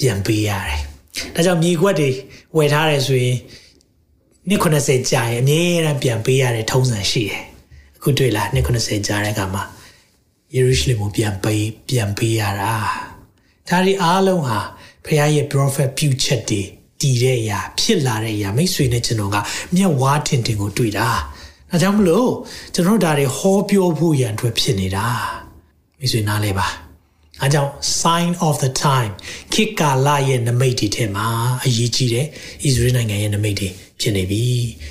[0.00, 0.80] ပြန်ပေးရတယ်။
[1.34, 2.08] ဒါကြောင့်မြေခွက်တွေ
[2.56, 3.36] ဝယ်ထားတယ်ဆိုရင်
[4.48, 7.42] နှစ်90ကြာရင်အမြဲတမ်းပြန်ပေးရတဲ့ထုံးစံရှိတယ်။
[7.96, 9.64] အခုတွေ့လားနှစ်90ကြာတဲ့အခါမှာ
[10.54, 12.74] ယေရုရှလင်ကိုပြန်ပေးပြန်ပေးရတာ။
[13.68, 14.58] ဒါဒီအားလုံးဟာ
[15.04, 16.62] ဖခင်ရဲ့ prophet ပြုချက်တွေ
[17.00, 19.36] တည်တဲ့အရာဖြစ်လာတဲ့အရာမိတ်ဆွေနဲ့ကျွန်တော်က
[19.74, 21.08] မျက်ဝါးထင်ထင်ကိုတွေ့တာ။
[21.70, 22.30] ဒါကြောင့်မလို့
[22.74, 25.08] ကျွန်တော်တို့ဒါတွေဟောပြောဖို့ရန်အတွက်ဖြစ်နေတာ။
[26.02, 26.66] မိတ်ဆွေနားလဲပါ။
[27.42, 27.70] အဲကြောင့်
[28.02, 29.12] sign of the time
[29.52, 31.26] ခေတ်ကာလရဲ့နမိတ်တွေထဲမှာ
[31.64, 32.26] အရေးကြီးတယ်။
[32.64, 33.68] ဣသရေလနိုင်ငံရဲ့နမိတ်တွေ
[34.00, 34.42] ဖြစ်နေပြီ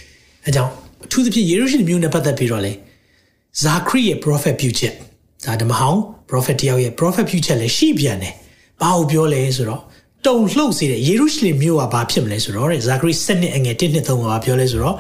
[0.46, 0.72] ။အဲကြောင့်
[1.06, 2.74] အထူးသဖြင့်ယေရုရှလင်မြို့နဲ့ပတ်သက်ပြီးတော့လေ
[3.62, 4.94] ဇာခရီရဲ့ prophet ပြုချက်
[5.46, 8.34] ဒါဓမ္မဟောင်း prophet တယောက်ရဲ့ prophet ပြုချက်လည်းရှိပြန်တယ်။
[8.82, 9.82] ဘာကိုပြောလဲဆိုတော့
[10.28, 14.96] တုံလှုပ်စေတဲ့ယေရုရှလင်မြို့ကဘာဖြစ်မလဲဆိုတော့တဲ့ဇာခရီ7နှစ်အငယ်1နှစ်3ကဘာပြောလဲဆိုတော့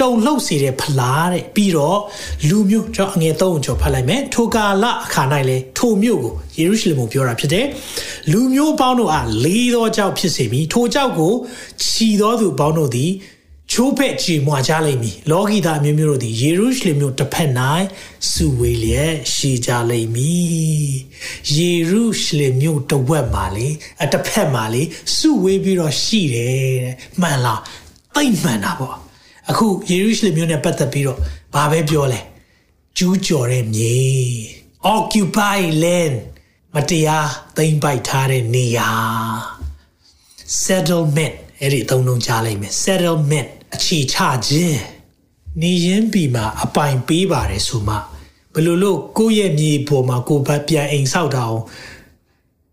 [0.00, 2.00] တုံလှုပ်စေတဲ့ဖလားတဲ့ပြီးတော့
[2.48, 7.66] လူမျိုးကျွန်တော်အငယ်3ကိုကျွန်တော်ဖတ်လိုက်မယ်ထိုကာလအခါ၌လဲထိုမြို့ကိုယေရုရှလင်ကိုပြောတာဖြစ်တယ်
[8.32, 11.32] လူမျိုးပေါင်းတို့အားလေးသောကြောက်ဖြစ်စေပြီးထိုကြောက်ကို
[11.84, 13.10] ခြီသောသူပေါင်းတို့သည်
[13.78, 17.50] ချိုးဖက်ကြည်မွာကြလိမ့်မည်လောကီသားမျိုးမျိုးတို့သည်ယေရုရှလင်မြို့တစ်ဖက်၌
[18.32, 20.90] စုဝေးလျက်ရှိကြလိမ့်မည်
[21.56, 23.68] ယေရုရှလင်မြို့တစ်ဝက်မှာလေ
[24.02, 24.82] အတစ်ဖက်မှာလေ
[25.16, 27.60] စုဝေးပြီးတော့ရှိတယ်တဲ့မှန်လား
[28.14, 28.96] သိမ့်မှန်တာပေါ့
[29.50, 31.18] အခုယေရုရှလင်မြို့နဲ့ပတ်သက်ပြီးတော့
[31.54, 32.20] ဘာပဲပြောလဲ
[32.98, 33.96] ကျူးကျော်တဲ့မြေ
[34.94, 36.16] occupy land
[36.74, 38.90] မတရားသိမ်းပိုက်ထားတဲ့နေရာ
[40.64, 44.80] settlement အဲ့ဒီအသုံးလုံးကြားလိုက်မယ် settlement အခြေချခြင်း
[45.62, 47.94] နေရင်ပြီမှာအပိုင်ပေးပါတယ်ဆိုမှ
[48.54, 51.62] ဘယ်လိုလို့ကိုယ့်ရဲ့မြေပေါ်မှာကိုယ်ဘပြန်အိမ်ဆောက်တာအောင်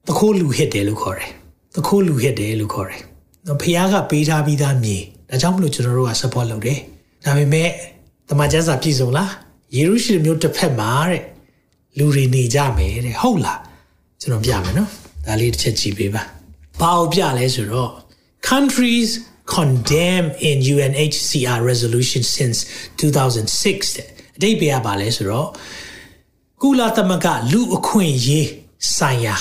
[0.07, 1.31] တခိုးလူဟစ်တယ်လို့ခေါ်တယ်
[1.75, 3.01] တခိုးလူဟစ်တယ်လို့ခေါ်တယ်
[3.47, 4.97] နော်ဖះကပေးထားပြီးသားမြေ
[5.29, 6.79] ဒါကြောင့်မလို့ကျွန်တော်တို့က support လုပ်တယ်
[7.25, 7.69] ဒါပေမဲ့
[8.29, 9.31] တမန်ကျမ်းစာပြည့်စုံလား
[9.75, 11.23] ယေရုရှလင်မြို့တစ်ဖက်မှာတဲ့
[11.97, 13.59] လူတွေနေကြမယ်တဲ့ဟုတ်လား
[14.21, 14.89] ကျွန်တော်ပြမယ်နော်
[15.25, 16.23] ဒါလေးတစ်ချက်ကြည့်ပေးပါ
[16.81, 17.91] ဘာကိုပြလဲဆိုတော့
[18.49, 19.09] countries
[19.55, 22.57] condemn in UNHCR resolution since
[22.97, 25.49] 2006 တဲ့အတိတ်ပြရပါလဲဆိုတော့
[26.61, 28.47] ကုလသမဂ္ဂလူအခွင့်အရေး
[28.97, 29.35] ဆိုင်ရာ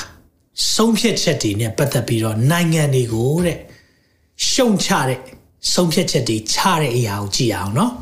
[0.74, 3.58] ဆုံးဖြတ်ချက်တွေနဲ့ပတ်သက်ပြီးတော့နိုင်ငံတွေကိုတဲ့
[4.50, 5.20] ရှုံချတဲ့
[5.74, 7.92] ဆုံးဖြတ်ချက်တွေချတဲ့အရာကိုကြည့်အောင်နော်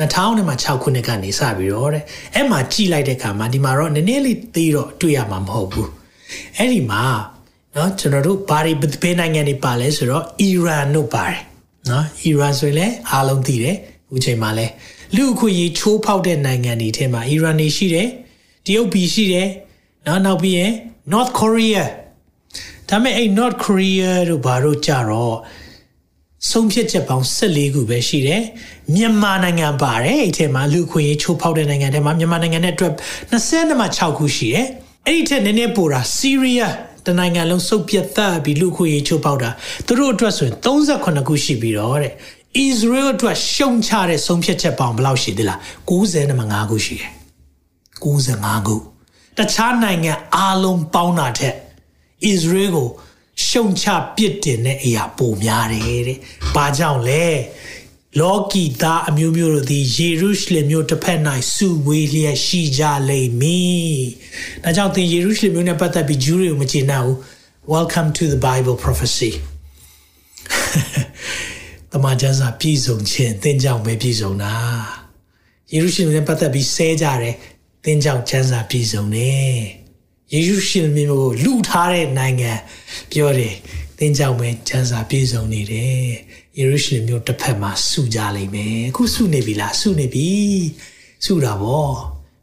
[0.00, 5.90] 2006ခုနှစ်ကနေစပြီးတော့တဲ့အဲ့မှာကြည့်လိုက်တဲ့အခါမှာဒီမှာတော့နည်းနည်းလေးသေးတော့တွေ့ရမှာမဟုတ်ဘူး
[6.56, 7.02] အဲ့ဒီမှာ
[7.78, 11.40] နော်ကျွန်တော်တို့ဘာတွေဘယ်နိုင်ငံတွေပါလဲဆိုတော့အီရန်တို့ပါတယ်
[11.90, 14.66] နော်အီရန်ဆိုရင်လည်းအားလုံးသိတယ်အခုချိန်မှာလဲ
[15.16, 18.08] လူအခွင့်အရေးချိုးဖောက်တဲ့နိုင်ငံတွေထဲမှာအီရန်နေရှိတယ်
[18.66, 19.48] တရုတ်ပြည်ရှိတယ်
[20.06, 20.72] နော်နောက်ပြီးရင်
[21.12, 21.80] North Korea
[22.88, 25.36] ဒါပေမဲ့အဲ့ North Korea တို့ဘာတို့ကြတော့
[26.50, 28.42] ဆုံးဖြတ်ချက်ပေါင်း14ခုပဲရှိတယ်
[28.94, 32.94] မြန်မာနိုင်ငံပါတယ်အဲ့ထဲမှာလူခွင့်ရေးချိုးဖောက်တဲ့နိုင်ငံထဲမှာမြန်မာနိုင်ငံနဲ့အတွက်
[33.32, 34.66] 20မှာ6ခုရှိတယ်
[35.06, 36.74] အဲ့ဒီထက်နည်းနည်းပိုတာဆီးရီးယား
[37.08, 39.50] တနိုင်ငံလုံးစုပ်ပြတ်သက်ပြီးလူခွင့်ရေးချိုးဖောက်တာ
[39.86, 42.14] သူတို့အတွက်ဆိုရင်38ခုရှိပြီးတော့တဲ့
[42.66, 45.58] Israel အတွက်ရှုံချတဲ့ဆုံးဖြတ်ချက်ပေါင်းဘယ်လောက်ရှိသလား
[45.90, 47.12] 95ခုရှိတယ်
[48.04, 48.76] 95ခု
[49.38, 51.54] တခြားနိုင်ငံအားလုံးပေါင်းတာထက်
[52.32, 52.88] Israel ကို
[53.46, 56.18] ရှုံချပစ်တင်တဲ့အရာပိုများတယ်တဲ့။
[56.54, 57.24] ဘာကြောင့်လဲ။
[58.20, 61.20] လောကီသားအမျိုးမျိုးတို့သည်ယေရုရှလင်မြို့တစ်ဖက်၌
[61.54, 63.96] စုဝေးလျက်ရှိကြလိမ့်မည်။
[64.64, 67.16] ဒါကြောင့်သင်ယေရုရှလင်မြို့နဲ့ပတ်သက်ပြီးဂျူးတွေကိုမကျေနပ်ဘူး။
[67.74, 69.32] Welcome to the Bible prophecy
[71.92, 74.54] တမန်ကျမ်းစာပြည့်စုံခြင်းသင်ကြောင့်ပဲပြည့်စုံတာ။
[75.72, 77.34] ယေရုရှလင်နဲ့ပတ်သက်ပြီးဆဲကြတယ်
[77.84, 79.56] သင်ကြောင့်ကျမ်းစာပြည့်စုံတယ်။
[80.32, 82.52] ယေရုရှလင်မြို့ကိုလူထားတဲ့နိုင်ငံ
[83.12, 83.54] ပြောတယ်
[83.98, 86.08] သင်ကြောင့်ပဲကျမ်းစာပြည့်စုံနေတယ်
[86.58, 90.28] ယေရုရှလင်မြို့တစ်ဖက်မှာစုကြလိမ့်မယ်အခုစုနေပြီလားစုနေပြီ
[91.24, 91.88] စုတာဗော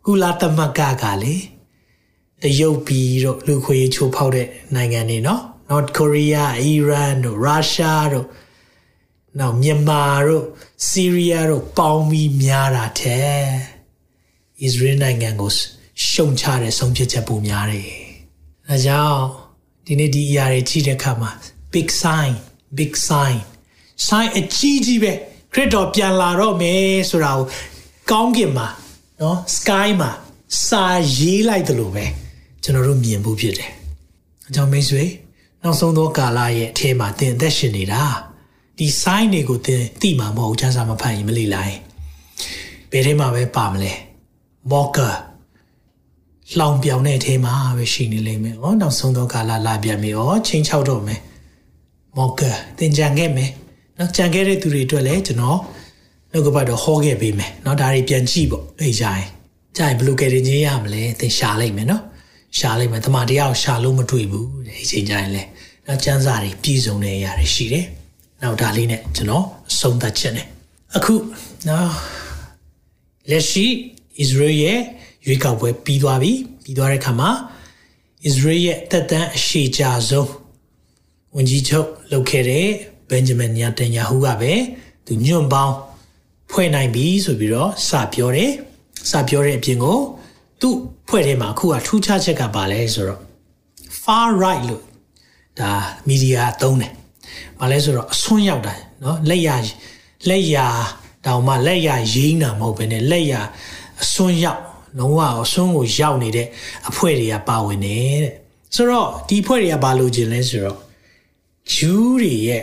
[0.06, 1.36] ကုလာသမဂ္ဂကလေ
[2.42, 8.28] တရုတ်ပြည်တို့လူခွေချိုးဖောက်တဲ့နိုင်ငံတွေနော် North Korea Iran တို့ Russia တို့
[9.40, 10.46] နောက်မြန်မာတို့
[10.90, 13.44] Syria တို့ပေါင်းပြီးများတာတဲ့
[14.66, 15.52] Israel နိုင်ငံကို
[16.10, 17.90] ရှုံချတဲ့ဆုံးဖြတ်ချက်ပုံများတယ်။
[18.68, 19.24] ဒါကြောင့်
[19.86, 21.32] ဒီနေ့ဒီအရာတွေကြည့်တဲ့အခါမှာ
[21.74, 22.34] big sign
[22.78, 23.40] big sign
[24.08, 25.12] sign အကြီးကြီးပဲ
[25.54, 27.46] ခရစ်တော်ပြန်လာတော့မယ်ဆိုတာကို
[28.12, 28.68] ကောင်းကင်မှာ
[29.22, 30.12] နော် sky မှာ
[30.68, 30.86] စာ
[31.18, 32.06] ရေးလိုက်တယ်လို့ပဲ
[32.64, 33.72] ကျွန်တော်တို့မြင်ဖို့ဖြစ်တယ်
[34.48, 35.04] အကြောင်းမိတ်ဆွေ
[35.64, 38.04] နောက်ဆုံးသောကာလရဲ့အထဲမှာသင်အသက်ရှင်နေတာ
[38.78, 41.76] ဒီ sign တွေကိုသင်သိမှာမဟုတ်ချမ်းစာမဖတ်ရင်မလိလိုက်
[42.92, 43.94] ဘယ်ထဲမှာပဲပါမလဲ
[44.72, 45.14] mocker
[46.60, 51.20] လောင်ပြောင်တဲ့အထဲမှာပဲရှိနေလိမ့်မယ်။ဩနောက်ဆုံးသောကာလလာပြန်ပြီ။ဩချင်းချောက်တော့မယ်။
[52.18, 53.52] mocker သင်ကြံခဲ့မယ်။
[53.98, 55.60] နော်ကြံခဲ့တဲ့သူတွေအတွက်လည်းကျွန်တော်
[56.32, 59.26] နှုတ်ကပတ်တော့ဟောခဲ့ပေးမယ်။နော်ဒါတွေပြန်ကြည့်ပေါ့။အေးကြရင်
[59.78, 62.04] ကြရင်ဘယ်လိုကယ်တင်ခြင်းရမလဲသင်ရှာလိုက်မယ်နော်။
[62.58, 65.50] ရှာလိုက်မယ်တမန်တရားကိုရှာလို့မတွေ့ဘူးတဲ့အချိန်ကြရင်လည်း
[65.88, 67.86] နော်ကျမ်းစာတွေပြည့်စုံတဲ့အရာတွေရှိတယ်။
[68.42, 70.48] နောက်ဒါလေးနဲ့ကျွန်တော်အဆုံးသတ်ချက်နဲ့
[70.96, 71.16] အခု
[71.68, 71.90] နော်
[73.30, 73.66] လက်ရှိ
[74.24, 74.80] Israel ရဲ့
[75.26, 76.32] ရွေးကောက်ပွဲပြီးသွားပြီ
[76.64, 77.30] ပြီးသွားတဲ့အခါမှာ
[78.30, 80.32] Israel ရဲ့တက်တန်းအရှိကြဆုံး
[81.36, 82.68] ဝန်ကြီးချုပ်လုပ်ခဲ့တဲ့
[83.11, 84.53] Benjamin Netanyahu ကပဲ
[85.07, 85.75] သူညွန့်ပေါင်း
[86.51, 88.53] ဖွဲ့နိုင်ပြီဆိုပြီးတော့စပြောတယ်
[89.11, 89.99] စပြောတဲ့အပြင်ကို
[90.61, 90.77] သူ့
[91.09, 93.21] ဖွဲ့ထဲမှာအခုကထူးခြားချက်ကပါလဲဆိုတော့
[94.03, 94.85] far right လို့
[95.61, 95.71] ဒါ
[96.09, 96.93] မီဒီယာသုံးတယ်။
[97.61, 99.49] ဘာလဲဆိုတော့အစွန်းရောက်တာเนาะလက်ရ
[100.29, 100.57] လက်ရ
[101.27, 103.35] တောင်မှလက်ရရင်းတာမဟုတ်ဘဲနဲ့လက်ရ
[104.03, 104.63] အစွန်းရောက်
[104.99, 106.47] လုံးဝအစွန်းကိုရောက်နေတဲ့
[106.89, 108.33] အဖွဲတွေကပါဝင်နေတဲ့
[108.75, 110.79] ဆိုတော့ဒီဖွဲ့တွေကဘာလို့ခြင်းလဲဆိုတော့
[111.75, 112.63] ဂျူးတွေရဲ့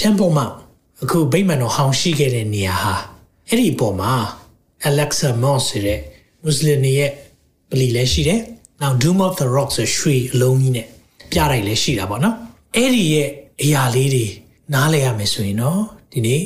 [0.00, 0.56] temple mount
[1.02, 2.94] အခုဗိမာန်တော်ဟောင်းရှိခဲ့တဲ့နေရာဟာ
[3.48, 4.12] အဲ့ဒီပုံမှာ
[4.88, 6.00] Alexa Moss ဆိုတဲ့
[6.42, 7.10] မွတ်စလင်တွေရဲ့
[7.70, 8.40] ပလီလည်းရှိတယ်။
[8.82, 10.86] နောက် Doom of the Rock ဆိုရွှေအလုံးကြီးနဲ့
[11.30, 12.36] ပြတိုက်လည်းရှိတာပေါ့နော်။
[12.76, 13.28] အဲ့ဒီရဲ့
[13.62, 14.26] အရာလေးတွေ
[14.74, 15.80] နားလည်ရမယ်ဆိုရင်တော့
[16.12, 16.42] ဒီနေ့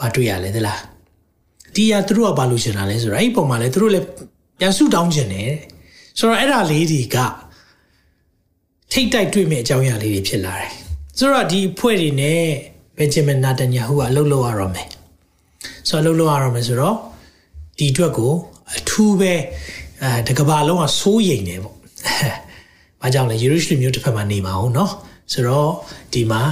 [0.00, 0.80] ဘာတွေ့ရလဲသလား။
[1.74, 4.06] ဒီရသူတို့ကဘာလို့ရှင်တာလဲဆိုတော့အဲ့ဒီပုံမှာလည်းသူတို့လည်း
[4.58, 5.50] ပြန်ဆုတောင်းခြင်းတယ်။
[6.18, 7.16] ဆိုတော့အဲ့ဒါလေးတွေက
[8.92, 10.72] ထိတ်တိုက်တွေ့မဲ့အကြောင်းအရာလေးတွေဖြစ်လာတယ်။
[11.18, 12.44] ဆိုတော့ဒီအဖွဲ့တွေနဲ့
[12.98, 14.88] ဘင်ဂျမင်နာတန်ယာဟုကအလုပ်လုပ်ရတော့မယ်။
[15.88, 16.96] ဆိုတော့အလုပ်လုပ်ရတော့မယ်ဆိုတော့
[17.78, 18.32] ဒီအတွက်ကို
[18.76, 19.34] အထူးပဲ
[20.02, 21.74] အဲတကဘာလုံးကစိုးရိမ်နေပေါ့။
[23.02, 24.92] ဘာကြောင့်လဲယေရုရှလင်မြို့တစ်ဖက်မှာနေမှာဟုတ်နော်။
[25.32, 25.70] ဆိုတော့
[26.12, 26.42] ဒီမှာ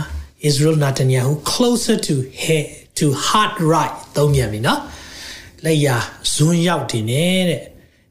[0.49, 2.67] Israel Netanyahu closer to head
[2.99, 4.81] to heart right သုံးပြန်ပြီနော်။
[5.65, 5.89] လက်ရ
[6.35, 7.63] ဇွန်းရောက်တင်နေတဲ့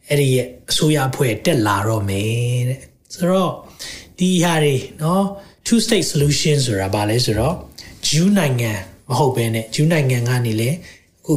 [0.08, 2.80] အဲ့ဒီရဲ့အစိုးရအဖွဲ့တက်လာတော့မယ်တဲ့။
[3.14, 3.52] ဆိုတော့
[4.18, 5.26] ဒီဟာတွေနော်
[5.66, 7.56] two state solution ဆိုတာဘာလဲဆိုတော့
[8.08, 8.72] ဂျူးနိုင်ငံ
[9.10, 10.74] မဟုတ်ဘဲနဲ့ဂျူးနိုင်ငံကနေလေအ
[11.26, 11.34] ခု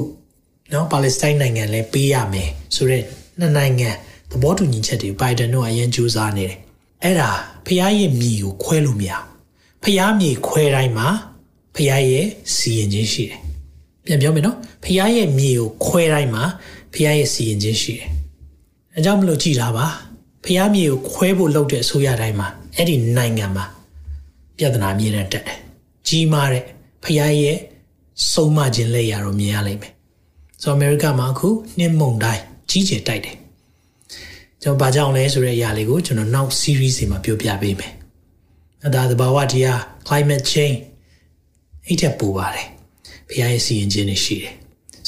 [0.73, 3.05] နော်ပါလက်စတိုင်းနိုင်ငံလည်းပေးရမယ်ဆိုတော့
[3.39, 3.91] နှစ်နိုင်ငံ
[4.31, 6.59] သဘောတူညီချက်တွေဘိုင်ဒန်တို့အရင်ကြိုးစားနေတယ်
[7.03, 7.31] အဲ့ဒါ
[7.67, 9.13] ဖျားရဲ့မြေကိုခွဲလို့မရ
[9.85, 11.09] ဖျားမြေခွဲတိုင်းမှာ
[11.77, 13.39] ဖျားရဲ့စီရင်ခြင်းရှိတယ်
[14.07, 16.45] ပြန်ပြောမယ်နော်ဖျားရဲ့မြေကိုခွဲတိုင်းမှာ
[16.95, 18.09] ဖျားရဲ့စီရင်ခြင်းရှိတယ်
[18.95, 19.87] အဲကြောင့်မလို့ကြည်တာပါ
[20.45, 23.65] ဖျားမြေကိုခွဲဖို့လုပ်တဲ့အစိုးရတိုင်းမှာအဲ့ဒီနိုင်ငံမှာ
[24.59, 25.59] ပြဿနာမြင်တဲ့တက်တယ်
[26.09, 26.64] ကြီးမားတဲ့
[27.05, 27.59] ဖျားရဲ့
[28.33, 29.93] ဆုံးမခြင်းလက်ရတော့မြင်ရလိမ့်မယ်
[30.62, 33.37] ဆိုတော့အမေရိကမှာအခုနှင်းမုန်တိုင်းကြီးကျယ်တိုက်တယ်
[34.62, 37.93] ကျွန်တော်ဘာကြောင့်လဲဆိုတဲ့အရာလေးကိုကျွန်တော်နောက် series တွေမှာပြောပြပေးမယ်
[38.85, 40.79] အဲဒါသဘာဝတရား climate change
[41.87, 42.69] အဲ့တက်ပူပါတယ်
[43.31, 44.55] ဖျားရဲ့စီရင်ခြင်းတွေရှိတယ်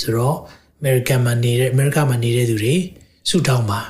[0.00, 0.36] ဆိုတော့
[0.78, 2.74] အမေရိကန်မှာနေတဲ့အမေရိကမှာနေတဲ့သူတွေ
[3.28, 3.80] စုတောင်းပါ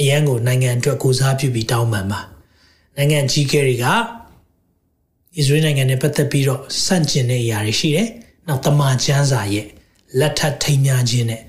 [0.00, 2.20] အရန်ကိုနိုင်ငံအတွက်ကိုစားပြုပြီးတောင်းပန်ပါ
[2.96, 3.86] နိုင်ငံကြီးကဲတွေက
[5.40, 8.08] Israel နိုင်ငံနဲ့ပတ်သက်ပြီးတော့စန့်ကျင်တဲ့အရာတွေရှိတယ်။
[8.48, 9.66] နောက်တမန်ကျမ်းစာရဲ့
[10.18, 11.42] လက်ထပ်ထိမ်းများခြင်းနဲ့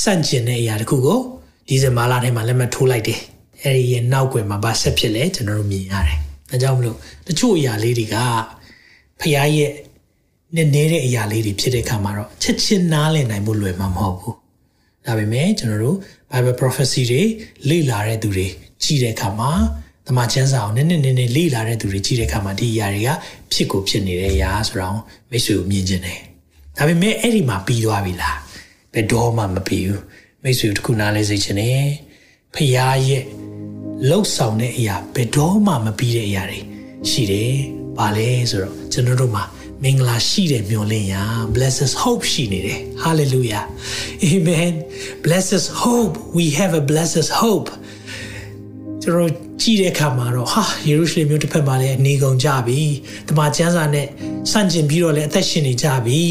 [0.00, 1.20] စန့်ကျင်တဲ့အရာတခုကို
[1.68, 3.20] ဒီဇင်ဘာလထဲမှာလက်မှတ်ထိုးလိုက်တယ်။
[3.62, 6.18] အဲဒီရဲ့နောက်ွယ်မှာဘာဆက်ဖြစ်လဲကျွန်တော်တို့မြင်ရတယ်။
[6.50, 8.16] ဒါကြောင့်မလို့တချို့အရာလေးတွေက
[9.20, 9.72] ဖခင်ရဲ့
[10.56, 14.34] နဲ့နေတဲ့အရာလေးတွေဖြစ်တဲ့အခါမှာတော့ချက်ချင်းနားလည်နိုင်ဖို့လွယ်မှာမဟုတ်ဘူး။
[15.06, 15.96] ဒါပေမဲ့ကျွန်တော်တို့
[16.30, 17.22] Bible prophecy တွေ
[17.68, 18.46] လေ့လာတဲ့သူတွေ
[18.82, 19.50] ကြည့်တဲ့အခါမှာ
[20.06, 23.10] တမန်ကျမ်းစာကိုနည်းနည်းနည်းနည်းလေ့လာတဲ့သူတွေကြည့်တဲ့အခါမှာဒီအရာတွေက
[23.52, 24.98] ဖြစ်ကိုဖြစ်နေတဲ့အရာဆိုတော့
[25.30, 26.20] မိတ်ဆွေကိုမြင်ကျင်တယ်။
[26.76, 28.36] ဒါပေမဲ့အဲ့ဒီမှာပြီးသွားပြီလား။
[28.94, 30.00] ဘယ်တော့မှမပြီးဘူး။
[30.42, 31.86] မိတ်ဆွေတို့ခုနားလဲစေချင်တယ်။
[32.54, 33.22] ဖခင်ရဲ့
[34.08, 36.60] လှုပ်ဆောင်တဲ့အရာဘယ်တော့မှမပြီးတဲ့အရာတွေ
[37.10, 37.54] ရှိတယ်။
[37.98, 39.44] ဘာလဲဆိုတော့ကျွန်တော်တို့မှာ
[39.82, 41.22] မင်္ဂလာရှိတဲ့မျှော်လင့်ရာ
[41.54, 43.64] blessed hope ရှိနေတယ် hallelujah
[44.30, 44.74] amen
[45.24, 47.68] blessed hope we have a blessed hope
[49.02, 52.80] ကျွန်တော်ကြည့်တဲ့အခါမှာတော့ဟာယေရုရှလင်မြို့တစ်ဖက်မှာလည်းနေကုန်ကြပြီ။
[53.28, 54.06] တမန်ကျမ်းစာနဲ့
[54.50, 56.22] ဆန့်ကျင်ပြီးတော့လည်းအသက်ရှင်နေကြပြီ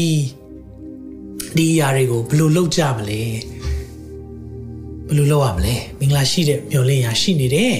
[1.56, 3.22] ။ဒီအရာတွေကိုဘယ်လိုလုပ်ကြမလဲ။
[5.06, 7.74] ဘယ်လိုလုပ်ရမလဲ။မင်္ဂလာရှိတဲ့မျှော်လင့်ရာရှိနေတယ်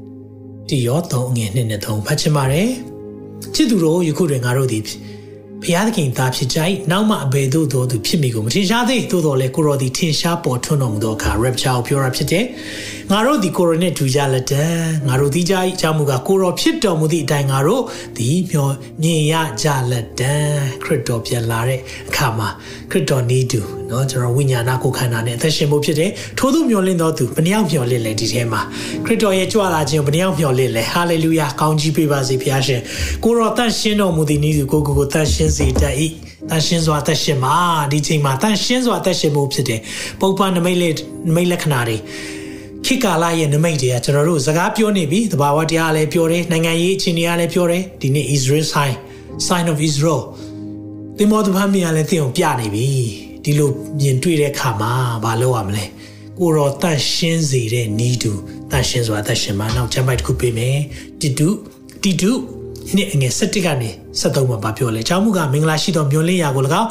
[0.68, 2.68] ။ဒီရောသုံးငွေနှစ်နဲ့သုံးဖတ်ချင်ပါတယ်။
[3.54, 4.84] ချစ်သူတို့ယခုတွင်ငါတို့သည်
[5.64, 6.58] ဖျားသခင်သားဖြစ်ကြ၏
[6.90, 12.44] နောက်မှအဘယ်သို့သောသူဖြစ်မိကိုမထင်ရှားသေးသို့တော်လဲကိုရော်ဒီထင်ရှားပေါ်ထွန်းတော်မူသောအခါ rapture ကိုပြောတာဖြစ်တယ်
[13.10, 14.64] ငါတို့ဒီကိုရော်နဲ့တူကြလက်တံ
[15.08, 17.82] ငါတို့ဒီကြ၏အကြောင်းမူကားကိုရော်ဖြစ်တော်မူသည့်အတိုင်းငါတို့
[18.16, 18.68] ဒီမျော
[19.02, 20.34] မြင်ရကြလက်တံ
[20.82, 22.48] ခရစ်တော်ပြန်လာတဲ့အခါမှာ
[22.90, 23.60] ခရစ်တော်နေတူ
[23.92, 28.60] နော်ကျွန်တော်ဝိညာဏကိုခန္ဓာနဲ့အသက်ရှင်ဖို့ဖြစ်တယ်ထို့သူမျှော်လင့်တော်သူဘယ်နှယောက်မျှော်လင့်လဲဒီထဲမှာ
[29.04, 32.80] ခရစ်တော်ရဲ့ကြွလာခြင်းကိုဘယ်နှယောက်မျှော်လင့်လဲဟာလေလုယာကောင်းကြီးပေးပါစေဖခင်ရှင်
[33.24, 35.94] ကိုရောတန့်ရှင်းတော်မူသည်နည်းသူကိုကိုကိုတန့်ရှင်းစေတတ်၏
[36.50, 37.54] တန်ရှင်းစွာသက်ရှင်မှာ
[37.92, 39.80] ဒီချိန်မှာတန်ရှင်းစွာသက်ရှင်မှုဖြစ်တယ်
[40.20, 40.94] ပုပ္ပနမိတ်လက်
[41.28, 41.96] နမိတ်လက္ခဏာတွေ
[42.86, 48.94] ခေတ်ကာလရဲ့နမိတ်တွေကကျွန်တော်တို့စကားပြောနေပြီတဘာဝတရားလည်းပြောတယ်နိုင်ငံရေးအခြေအနေကလည်းပြောတယ်ဒီနေ့ Israel sign
[49.48, 50.20] sign of Israel
[51.18, 53.70] တင်မောတဖမ်းမြင်လည်းသိအောင်ပြနေပြီ ဒီလို
[54.00, 54.92] မြင်တွေ့တဲ့အခါမှာ
[55.24, 55.84] မလုပ်ရမလဲ
[56.38, 58.32] ကိုရောတန့်ရှင်းစေတဲ့နီးတူ
[58.70, 60.78] တန့်ရှင်းစွာသက်ရှင်မှာနောက်ချမ်းပိုက်တစ်ခုပေးမယ်
[61.20, 61.48] တီတူ
[62.02, 62.32] တီတူ
[62.94, 63.90] နှစ်အငယ်7ကနေ
[64.20, 66.88] 73မှာပြောလဲ။ကျောင်းမှုကမင်္ဂလာရှိသောမျိုးလင်းရာကို၎င်း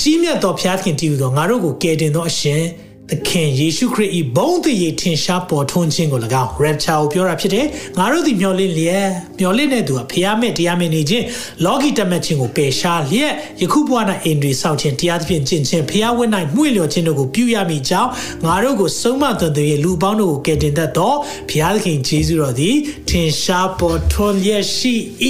[0.00, 2.62] ကြီးမြတ်သောဘုရားသခင်တည်ဟူသောငါတို့ကိုကယ်တင်သောအရှင်
[3.10, 7.66] သခင်ယေရှုခရစ်၏ဘုန်းတည်ရထင်ရှားပေါ်ထွန်းခြင်းကို၎င်း rapture ကိုပြောတာဖြစ်တယ်
[7.98, 9.08] ငါတို့ဒီမျော်လင့်လျက်
[9.40, 11.24] မျော်လင့်တဲ့သူကဖျားမဲ့တရားမဲ့နေခြင်း
[11.64, 13.32] လောကီတတ်မှတ်ခြင်းကိုပယ်ရှားလျက်
[13.62, 18.10] ယခုဘဝ၌အင်တွေစောင့်ခြင်းတရားသဖြင့်ကျင့်ခြင်းဖျားဝတ်၌မှု့လျော်ခြင်းတို့ကိုပြုရမိကြောင်း
[18.44, 21.14] ငါတို့ကိုဆုံးမသွန်သင်ရဲ့လူပေါင်းတို့ကိုကယ်တင်တတ်သော
[21.50, 22.76] ဖျားသခင်ယေရှုတော်သည်
[23.10, 24.94] ထင်ရှားပေါ်ထွန်းလျက်ရှိ၏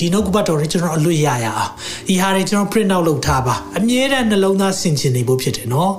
[0.00, 1.70] ဒီနှုတ်ကပတ်တော်တွေကျွန်တော်အလွတ်ရရအောင်
[2.08, 5.92] ဒီဟာတွေကျွန်တော် print out လုပ်ထားပါအမြဲတမ်းနှလုံးသားဆင်ခြင်နေဖို့ဖြစ်တယ်နော်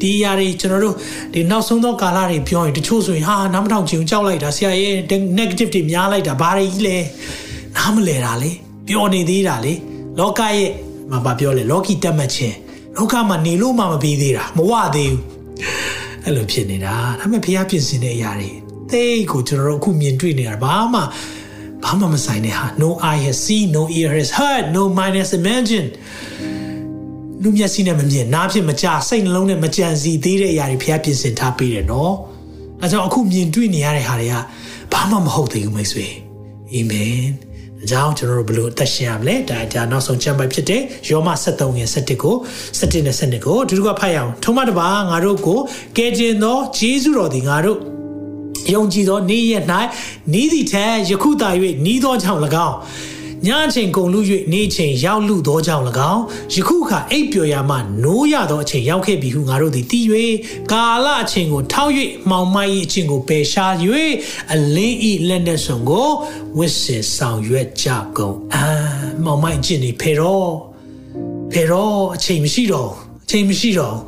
[0.00, 0.94] ဒီအရာတွေကျွန်တော်တို့
[1.34, 4.94] ဒီနောက်ဆုံးသောကာလတွေပြောရင်တချို့ဆိုရင်ဟာနားမထောင်ချင်ကြောက်လိုက်တာဆရာရဲ့
[5.38, 6.96] negative တွေများလိုက်တာဘာတွေကြီးလဲ
[7.76, 8.50] နားမလဲတာလေ
[8.88, 9.74] ပျော်နေသေးတာလေ
[10.18, 10.70] လောကရဲ့
[11.12, 12.56] မဘာပြောလဲလောကီတက်မှတ်ခြင်း
[12.96, 15.22] လောကမှာနေလို့မှမပြီးသေးတာမဝသေးဘူး
[16.24, 18.50] အဲ့လိုဖြစ်နေတာဒါပေမဲ့ဖះပြင်ဆင်တဲ့အရာတွေ
[18.90, 21.00] သိကိုကျွန်တော်တို့အခုမြင်တွေ့နေတာဘာမှ
[21.84, 25.92] ဘာမှမဆိုင်တဲ့ဟာ no eye has seen no ear has heard no mind has imagined
[27.42, 32.14] လူမျက်စိနဲ့မမြင်နားဖြင့်မကြစိတ်နှလုံးနဲ့မကြံစီသေးတဲ့အရာတွေဖျားပြင်ဆင်ထားပေးတယ်နော်
[32.82, 34.34] အဲကြောင့်အခုမြင်တွေ့နေရတဲ့ဟာတွေက
[34.92, 36.06] ဘာမှမဟုတ်သေးဘူးမိတ်ဆွေ
[36.72, 37.22] အာမင်
[37.82, 42.36] အကြောင်းကျွန်တော်တို့ဘလို့အသက်ရှင်ရမလဲဒါဒါနောက်ဆုံးချမ်းပိုက်ဖြစ်တဲ့ယောမ73ငယ်7ကို
[42.78, 45.58] 7နဲ့7ကိုဒီလိုကဖတ်ရအောင်ထုံးမတပါငါတို့ကို
[45.96, 47.78] ကယ်တင်သောဂျေဇုတော်သည်ငါတို့
[48.74, 49.64] ယုံကြည်သောနေ့ရက်၌
[50.40, 51.48] ဤသည့်ထက်ယခုသာ၍
[51.92, 52.76] ဤသောကြောင့်၎င်း
[53.46, 54.20] ညအချိန်ကုန်လူ၍
[54.52, 56.22] နေ့ချိန်ရောက်လူသောကြောင့်၎င်း
[56.54, 60.00] ယခုခါအိပ်ပျော်ရာမှနိုးရသောအချိန်ရောက်ခဲ့ပြီဟုငါတို့သည်သိ၍
[60.72, 61.92] ကာလအချိန်ကိုထောက်၍
[62.30, 63.72] မှောင်မိုင်း၏အချိန်ကိုပယ်ရှား၍
[64.52, 66.08] အလင်းဤလက်နဲ့ဆုံကို
[66.58, 68.68] ဝစ်စစ်ဆောင်ရွက်ကြကုန်အာ
[69.24, 70.50] မှောင်မိုင်းအချိန်နေဖေတော့
[71.52, 72.90] ဖေတော့အချိန်မရှိတော့
[73.24, 73.98] အချိန်မရှိတော့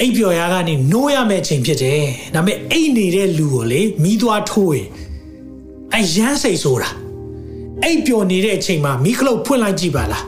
[0.00, 2.02] အိပ်ပျော်ရာကနေနိုးရမယ့်အချိန်ဖြစ်တယ်
[2.34, 4.88] ဒါပေမဲ့အိပ်နေတဲ့လူကိုလေမိသွားထိုးရင်
[5.94, 6.90] အရန်စိတ်ဆိုးတာ
[7.84, 10.24] အိပ်ပျော်နေတဲ့အချိန်မှာမိခလုတ်ဖွင့်လိုက်ကြည့်ပါလား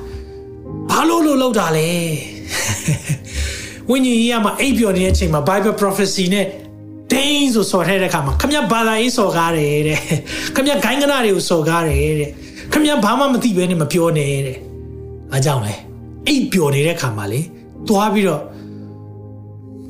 [0.91, 1.89] ဘာလို့လို့လောက်တာလဲ
[3.91, 6.47] ဝိညာဉ်ကြီးကမှအိပ်ပျော်နေတဲ့အချိန်မှာ Bible prophecy နဲ့
[7.13, 10.01] ဒိန်းဆိုစော်ထဲတဲ့အခါမှာခမရဘာသာရေးစော်ကားတယ်တဲ့
[10.55, 12.31] ခမရဂိုင်းကနာတွေကိုစော်ကားတယ်တဲ့
[12.73, 14.59] ခမရဘာမှမသိဘဲနဲ့မပြောနဲ့တဲ့
[15.33, 15.75] အားကြောင့်လဲ
[16.27, 17.41] အိပ်ပျော်နေတဲ့အခါမှာလေ
[17.89, 18.43] သွားပြီးတော့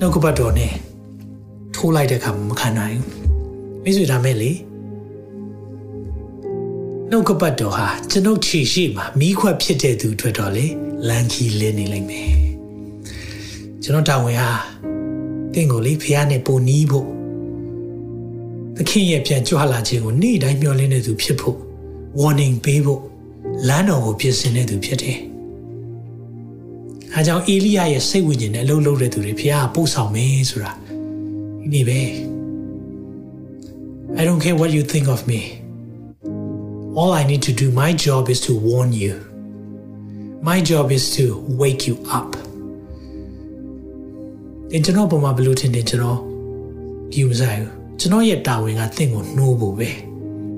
[0.01, 0.73] နှုတ်ကပတ်တော်နဲ့
[1.75, 3.11] ထိုးလိုက်တဲ့အခါမှာမခံနိုင်ဘူး
[3.85, 4.51] မိတ်ဆွေဒါမဲ့လေ
[7.11, 10.67] နှုတ်ကပတ်တော်ဟာကျွန်ုပ်ခြေရှိမှာမိခွက်ဖြစ်တဲ့သူအတွက်တော့လေ
[11.09, 12.31] လမ်းကြီးလင်းနေလိမ့်မယ်
[13.83, 14.51] ကျွန်တော်တာဝန်ဟာ
[15.55, 17.07] တင့်ကိုလေဖះနဲ့ပုံနီးဖို့
[18.77, 21.59] သခင်ရဲ့ပြန်ကြွလာခြင်းကိုနေ့တိုင်းမျှော်လင့်နေသူဖြစ်ဖို့
[22.21, 23.01] warning ပေးဖို့
[23.69, 25.19] လမ်းတော်ကိုပြင်ဆင်နေသူဖြစ်တယ်
[27.15, 30.73] အဲကြောင့်အေလိယရဲ့စိတ်ဝိညာဉ်နဲ့အလုပ်လုပ်တဲ့သူတွေဖះပို့ဆောင်မယ်ဆိုတာ
[31.61, 32.01] ဒီနေ့ပဲ
[34.21, 35.41] I don't care what you think of me
[36.97, 39.15] all I need to do, my job is to warn you.
[40.41, 41.25] My job is to
[41.61, 42.31] wake you up.
[44.71, 46.19] တင်ကျွန်တော်ပုံမှာဘလို့ထင်တယ်ကျွန်တော်
[47.13, 49.91] ကြည့်မဆိုင်ဘူးကျွန်တော်ရဲ့တာဝန်ကတင့်ကိုနှိုးဖို့ပဲ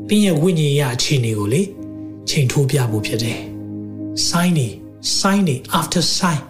[0.08, 1.62] တင်းရဲ့ဝိညာဉ်ရအခြေအနေကိုလေ
[2.28, 3.38] ချိန်ထိုးပြဖို့ဖြစ်တယ်
[4.28, 4.68] sign နေ
[5.18, 6.40] sign နေ after sign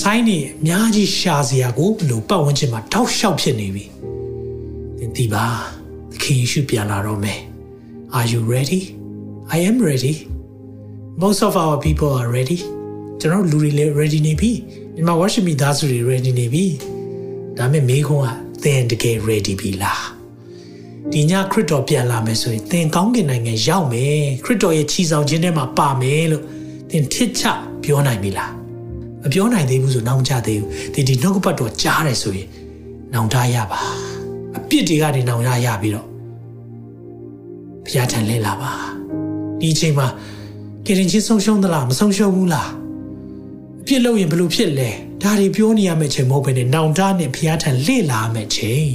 [0.00, 3.84] sign နေအများကြီးရှာစရာကိုဘလို့ပတ်ဝန်းကျင်မှာတောက်လျှောက်ဖြစ်နေပြီ
[4.98, 5.44] တင်ဒီပါ
[6.10, 7.40] သခင်ယေရှုပြန်လာတော့မယ်
[8.12, 8.96] Are you ready?
[9.50, 10.30] I am ready.
[11.16, 12.58] Most of our people are ready.
[13.20, 14.52] ကျွန်တော်လူတွေလည်း ready နေပြီ
[14.94, 16.64] ဒီမှာ worship မိသားစုတွေ ready နေပြီ
[17.58, 20.04] ဒါပေမဲ့မိခွန်းကသင်တကယ် ready ပြီလား
[21.12, 26.44] ဒီညခရစ်တော်ပြန်လာမယ်ဆိုရင်သင်ကောင်းကင်နိုင်ငံရောက်မယ်ခရစ်တော်ရဲ့ချီဆောင်ခြင်းထဲမှာပါမယ်လို့
[26.90, 27.42] သင်ထစ်ချ
[27.84, 28.52] ပြောနိုင်ပြီလား
[29.22, 32.48] မပြောနိုင်သေးဘူးဆိုနောင်ကြသေးဘူးဒီဒီနှုတ်ကပတ်တော်ကြားတယ်ဆိုရင်
[33.14, 33.80] နောင်တရပါ
[34.56, 36.15] အပြစ်တွေကနေနောင်ရရပြီးတော့
[37.86, 38.72] ဘုရားထံလဲလာပါ
[39.60, 40.06] ဒီအချိန်မှာ
[40.86, 42.70] ကရင်ချင်းဆုံးရှုံးသလားမဆုံးရှုံးဘူးလား
[43.82, 44.90] အပြစ်လုပ်ရင်ဘလို့ဖြစ်လဲ
[45.22, 48.90] ဒါတွေပြောနေရမယ့်ချိန်မဟုတ်ဘဲနဲ့နောင်တနဲ့ဘုရားထံလဲလာမယ့်ချိန်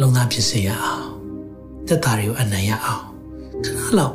[0.00, 1.06] လုံသားဖြစ်စေရအောင်
[1.88, 3.04] သက်တာတွေကိုအနံ့ရအောင်
[3.64, 4.14] ခဏလောက်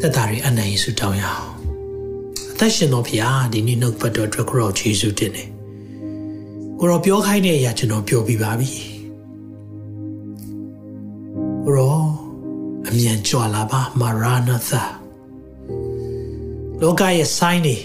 [0.00, 1.46] သက်တာတွေအနံ့ယေရှုတောင်းရအောင်
[2.52, 5.48] အသက်ရှင်တော်ဖရာဒီနေ့နှုတ်ပတ်တော်အတွက်ကိုရောယေရှုတင်တယ်
[6.78, 8.95] ကိုရောပြောခိုင်းတဲ့အရာကျွန်တော်ပြောပြပါပြီကို
[11.74, 11.98] ရော
[12.88, 14.82] အမြန်ကြွလာပါမာရနာသာ
[16.80, 17.76] လောကရဲ့ sign တွေ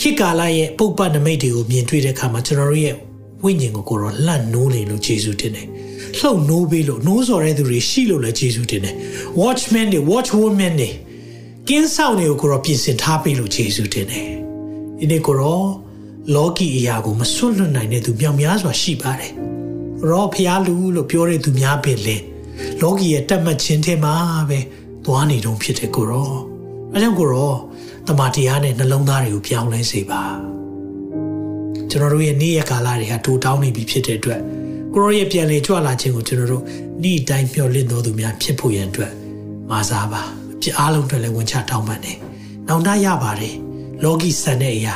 [0.00, 2.96] ခေတ်ကာလရဲ့ပုပ္ပနမိတ်တွေကိုမြင်တွေ့တဲ့အခါမှာကျွန်တော်တို့ရဲ့
[3.42, 5.66] ဝိညာဉ်ကိုကိုရောလှန့်နိုးနေလို့ယေရှုတင်တယ်
[6.18, 8.94] လှုပ်နိုးပေးလို့နိုးစော်တဲ့သူတွေရှိလို့လည်းယေရှုတင်တယ်
[9.40, 10.90] watchman တွေ watch woman တွေ
[11.68, 14.26] ကင်းဆောင်တွေကိုကိုရောပြင်ဆင်ထားပေးလို့ယေရှုတင်တယ်
[14.98, 15.62] ဒီနေ့ကိုရော
[16.34, 19.32] လောကီအရာကိုမစွန့်လွတ်နိုင်တဲ့သူမြောက်များစွာရှိပါတယ်
[20.10, 22.16] ရောဖျားလူလို့ပြောတဲ့သူများပင်လေ
[22.80, 24.14] လောကီရဲ့တက်မှတ်ခြင်းထဲမှာ
[24.48, 24.58] ပဲ
[25.04, 26.32] သွားနေတုံးဖြစ်တဲ့ကိုရော
[26.92, 27.52] အဲကြောင့်ကိုရော
[28.06, 30.22] တမန်တရားနဲ့နှလုံးသားတွေကိုပြောင်းလဲစေပါ
[31.90, 34.40] ကျွန်တော်တို့ရဲ့နေ့ရက်ကာလတွေဟာတူတောင်းနေပြီဖြစ်တဲ့အတွက်
[34.94, 36.64] ကိုရောရဲ့ပြန်လေကြွလာခြင်းကိုကျွန်တော်တို့
[37.02, 39.12] နေ့တိုင်းမျှော်လင့်တော်သူများဖြစ်ဖို့ရန်အတွက်
[39.70, 40.22] မာစားပါ
[40.60, 42.16] ပြအားလုံးအတွက်လည်းဝန်ချတောင်းပန်တယ်။
[42.68, 43.54] နောင်တရပါတယ်
[44.02, 44.94] လောကီဆန်တဲ့အရာ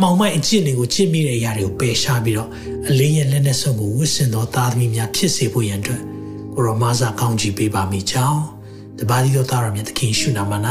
[0.00, 2.50] မောင်မိုက်အကျင့်တွေကိုကျင့်မိတဲ့အရာတွေကိုပယ်ရှားပြီးတော့
[2.88, 6.02] အလင်းရဲ့လက်နဲ့ဆုံးကိုဝတ်ဆင်သောသားသမီးများဖြစ်စေဖို့ရန်အတွက်
[6.54, 8.42] ကိုရောမာစာကောင်းချီးပေးပါမိကြောင်း
[8.98, 10.52] တပါးသီးသောသားတော်မြတ်သခင်ရှုနာမ၌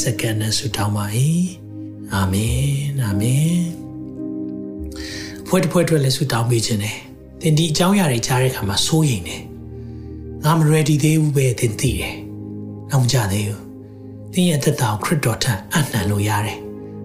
[0.00, 1.04] စက္ကန့်နဲ့ဆုတောင်းပါ၏
[2.14, 2.64] အာမင်
[3.02, 3.64] အာမင်
[5.46, 6.98] ဖွဲ့တစ်ဖွဲ့အတွက်လည်းဆုတောင်းပေးခြင်းတယ်
[7.40, 9.42] သင်ဒီအကြောင်းအရာတွေကြားတဲ့အခါမှာစိုးရိမ်တယ်
[10.44, 12.14] ငါမ ready သေးဘူးပဲသင်သိတယ်
[12.90, 13.62] နောက်မကြသေးဘူး
[14.32, 16.63] သင်ရဲ့သက်တာကိုခရစ်တော်ထံအနှံလို့ရတယ်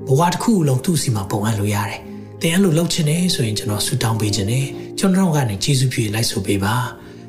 [0.10, 2.02] ဘဝတစ်ခုလုံးသူ့စီမှာပုံအပ်လို့ရတယ်
[2.42, 4.68] သင်အဲ့လိုလုပ်ချင်တယ်ဆိုရင်ကျွန်တော်ဆုတောင်းပေးခြင်းတယ်
[5.00, 6.76] ကျွန်တော်ကနေယေရှုပြည့်လိုက်ဆိုပေးပါ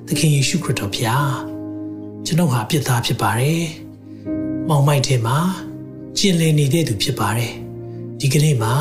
[0.07, 1.33] သခင်ယေရှုခရစ်တော်ဖျား
[2.27, 3.65] ကျွန်တော်ဟာပြစ်သားဖြစ်ပါတယ်
[4.69, 5.39] မောင်မိုက်ထဲမှာ
[6.19, 7.53] ကျင်လည်နေတဲ့သူဖြစ်ပါတယ်
[8.21, 8.75] ဒီကနေ့မှာ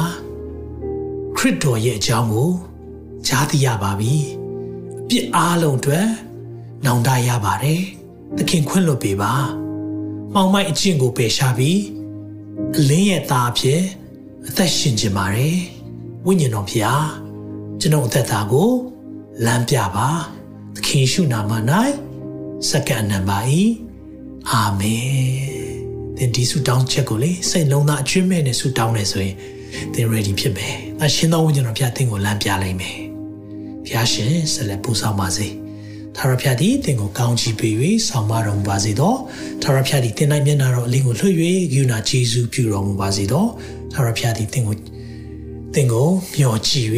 [1.37, 2.51] ခရစ်တော်ရဲ့အကြောင်းကို
[3.27, 4.15] ကြားသိရပါပြီ
[5.01, 6.07] အပြစ်အားလုံးအတွက်
[6.85, 7.81] နောင်တရပါတယ်
[8.37, 9.33] သခင်ခွင့်လွှတ်ပေးပါ
[10.33, 11.98] မောင်မိုက်အကျင့်ကိုပယ်ရှားပြီးအ
[12.89, 13.81] လင်းရဲ့သားဖြစ်
[14.47, 15.57] အသက်ရှင်ခြင်းပါတယ်
[16.25, 17.05] ဝိညာဉ်တော်ဖျား
[17.79, 18.71] ကျွန်တော်အသက်တာကို
[19.45, 20.09] လမ်းပြပါ
[20.75, 21.51] သခင်ရှုနာမ၌
[22.69, 23.39] စက္ကန့်နံပါ၏
[24.51, 25.09] အာမင်
[26.17, 29.35] သင်ဒီဆုတောင်းချက်ကိုလေစိတ်လုံးသားအကျွမ်းမဲ့နဲ့ဆုတောင်းနေဆိုရင်
[29.93, 32.99] သင် ready ဖြစ်မယ်အရှင်သောဝိညာဉ်တော်ဖျားသင်ကိုလမ်းပြလိုက်မယ်
[33.87, 35.47] ဖျားရှင်ဆက်လက်ပူဆောင်ပါစေ
[36.21, 37.73] ထာဝရဘုရားသည်သင်ကိုကောင်းချီးပေး၍
[38.07, 39.13] ဆောင်မတော်မူပါစေသော
[39.61, 41.35] ထာဝရဘုရားသည်သင်၌မျက်နာတော်အလင်းကိုလွှတ်၍
[41.73, 43.45] ဂုဏကျေးဇူးပြုတော်မူပါစေသော
[43.93, 44.75] ထာဝရဘုရားသည်သင်ကို
[45.73, 46.89] သင်ကိုမျှော်ကြည့်၍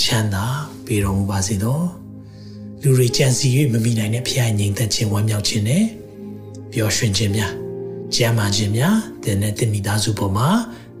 [0.00, 0.44] ချမ်းသာ
[0.84, 1.80] ပေးတော်မူပါစေသော
[2.82, 5.84] လူတွေကြံစီ၍မမိနိုင်တဲ့ဖခင်ငြိမ်သက်ခြင်းဝမ်းမြောက်ခြင်းနဲ့
[6.72, 7.52] ပျော်ရွှင်ခြင်းများ
[8.14, 10.48] ကျမ်းမာခြင်းများသင်နဲ့သင်မိသားစုပေါ်မှာ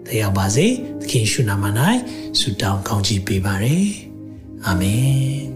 [0.06, 0.66] တရားပါစေ
[1.00, 1.64] သခင်ရှုနာမ၌
[2.38, 3.88] ဆုတောင်းကောင်းချီးပေးပါရယ်
[4.64, 5.55] အာမင်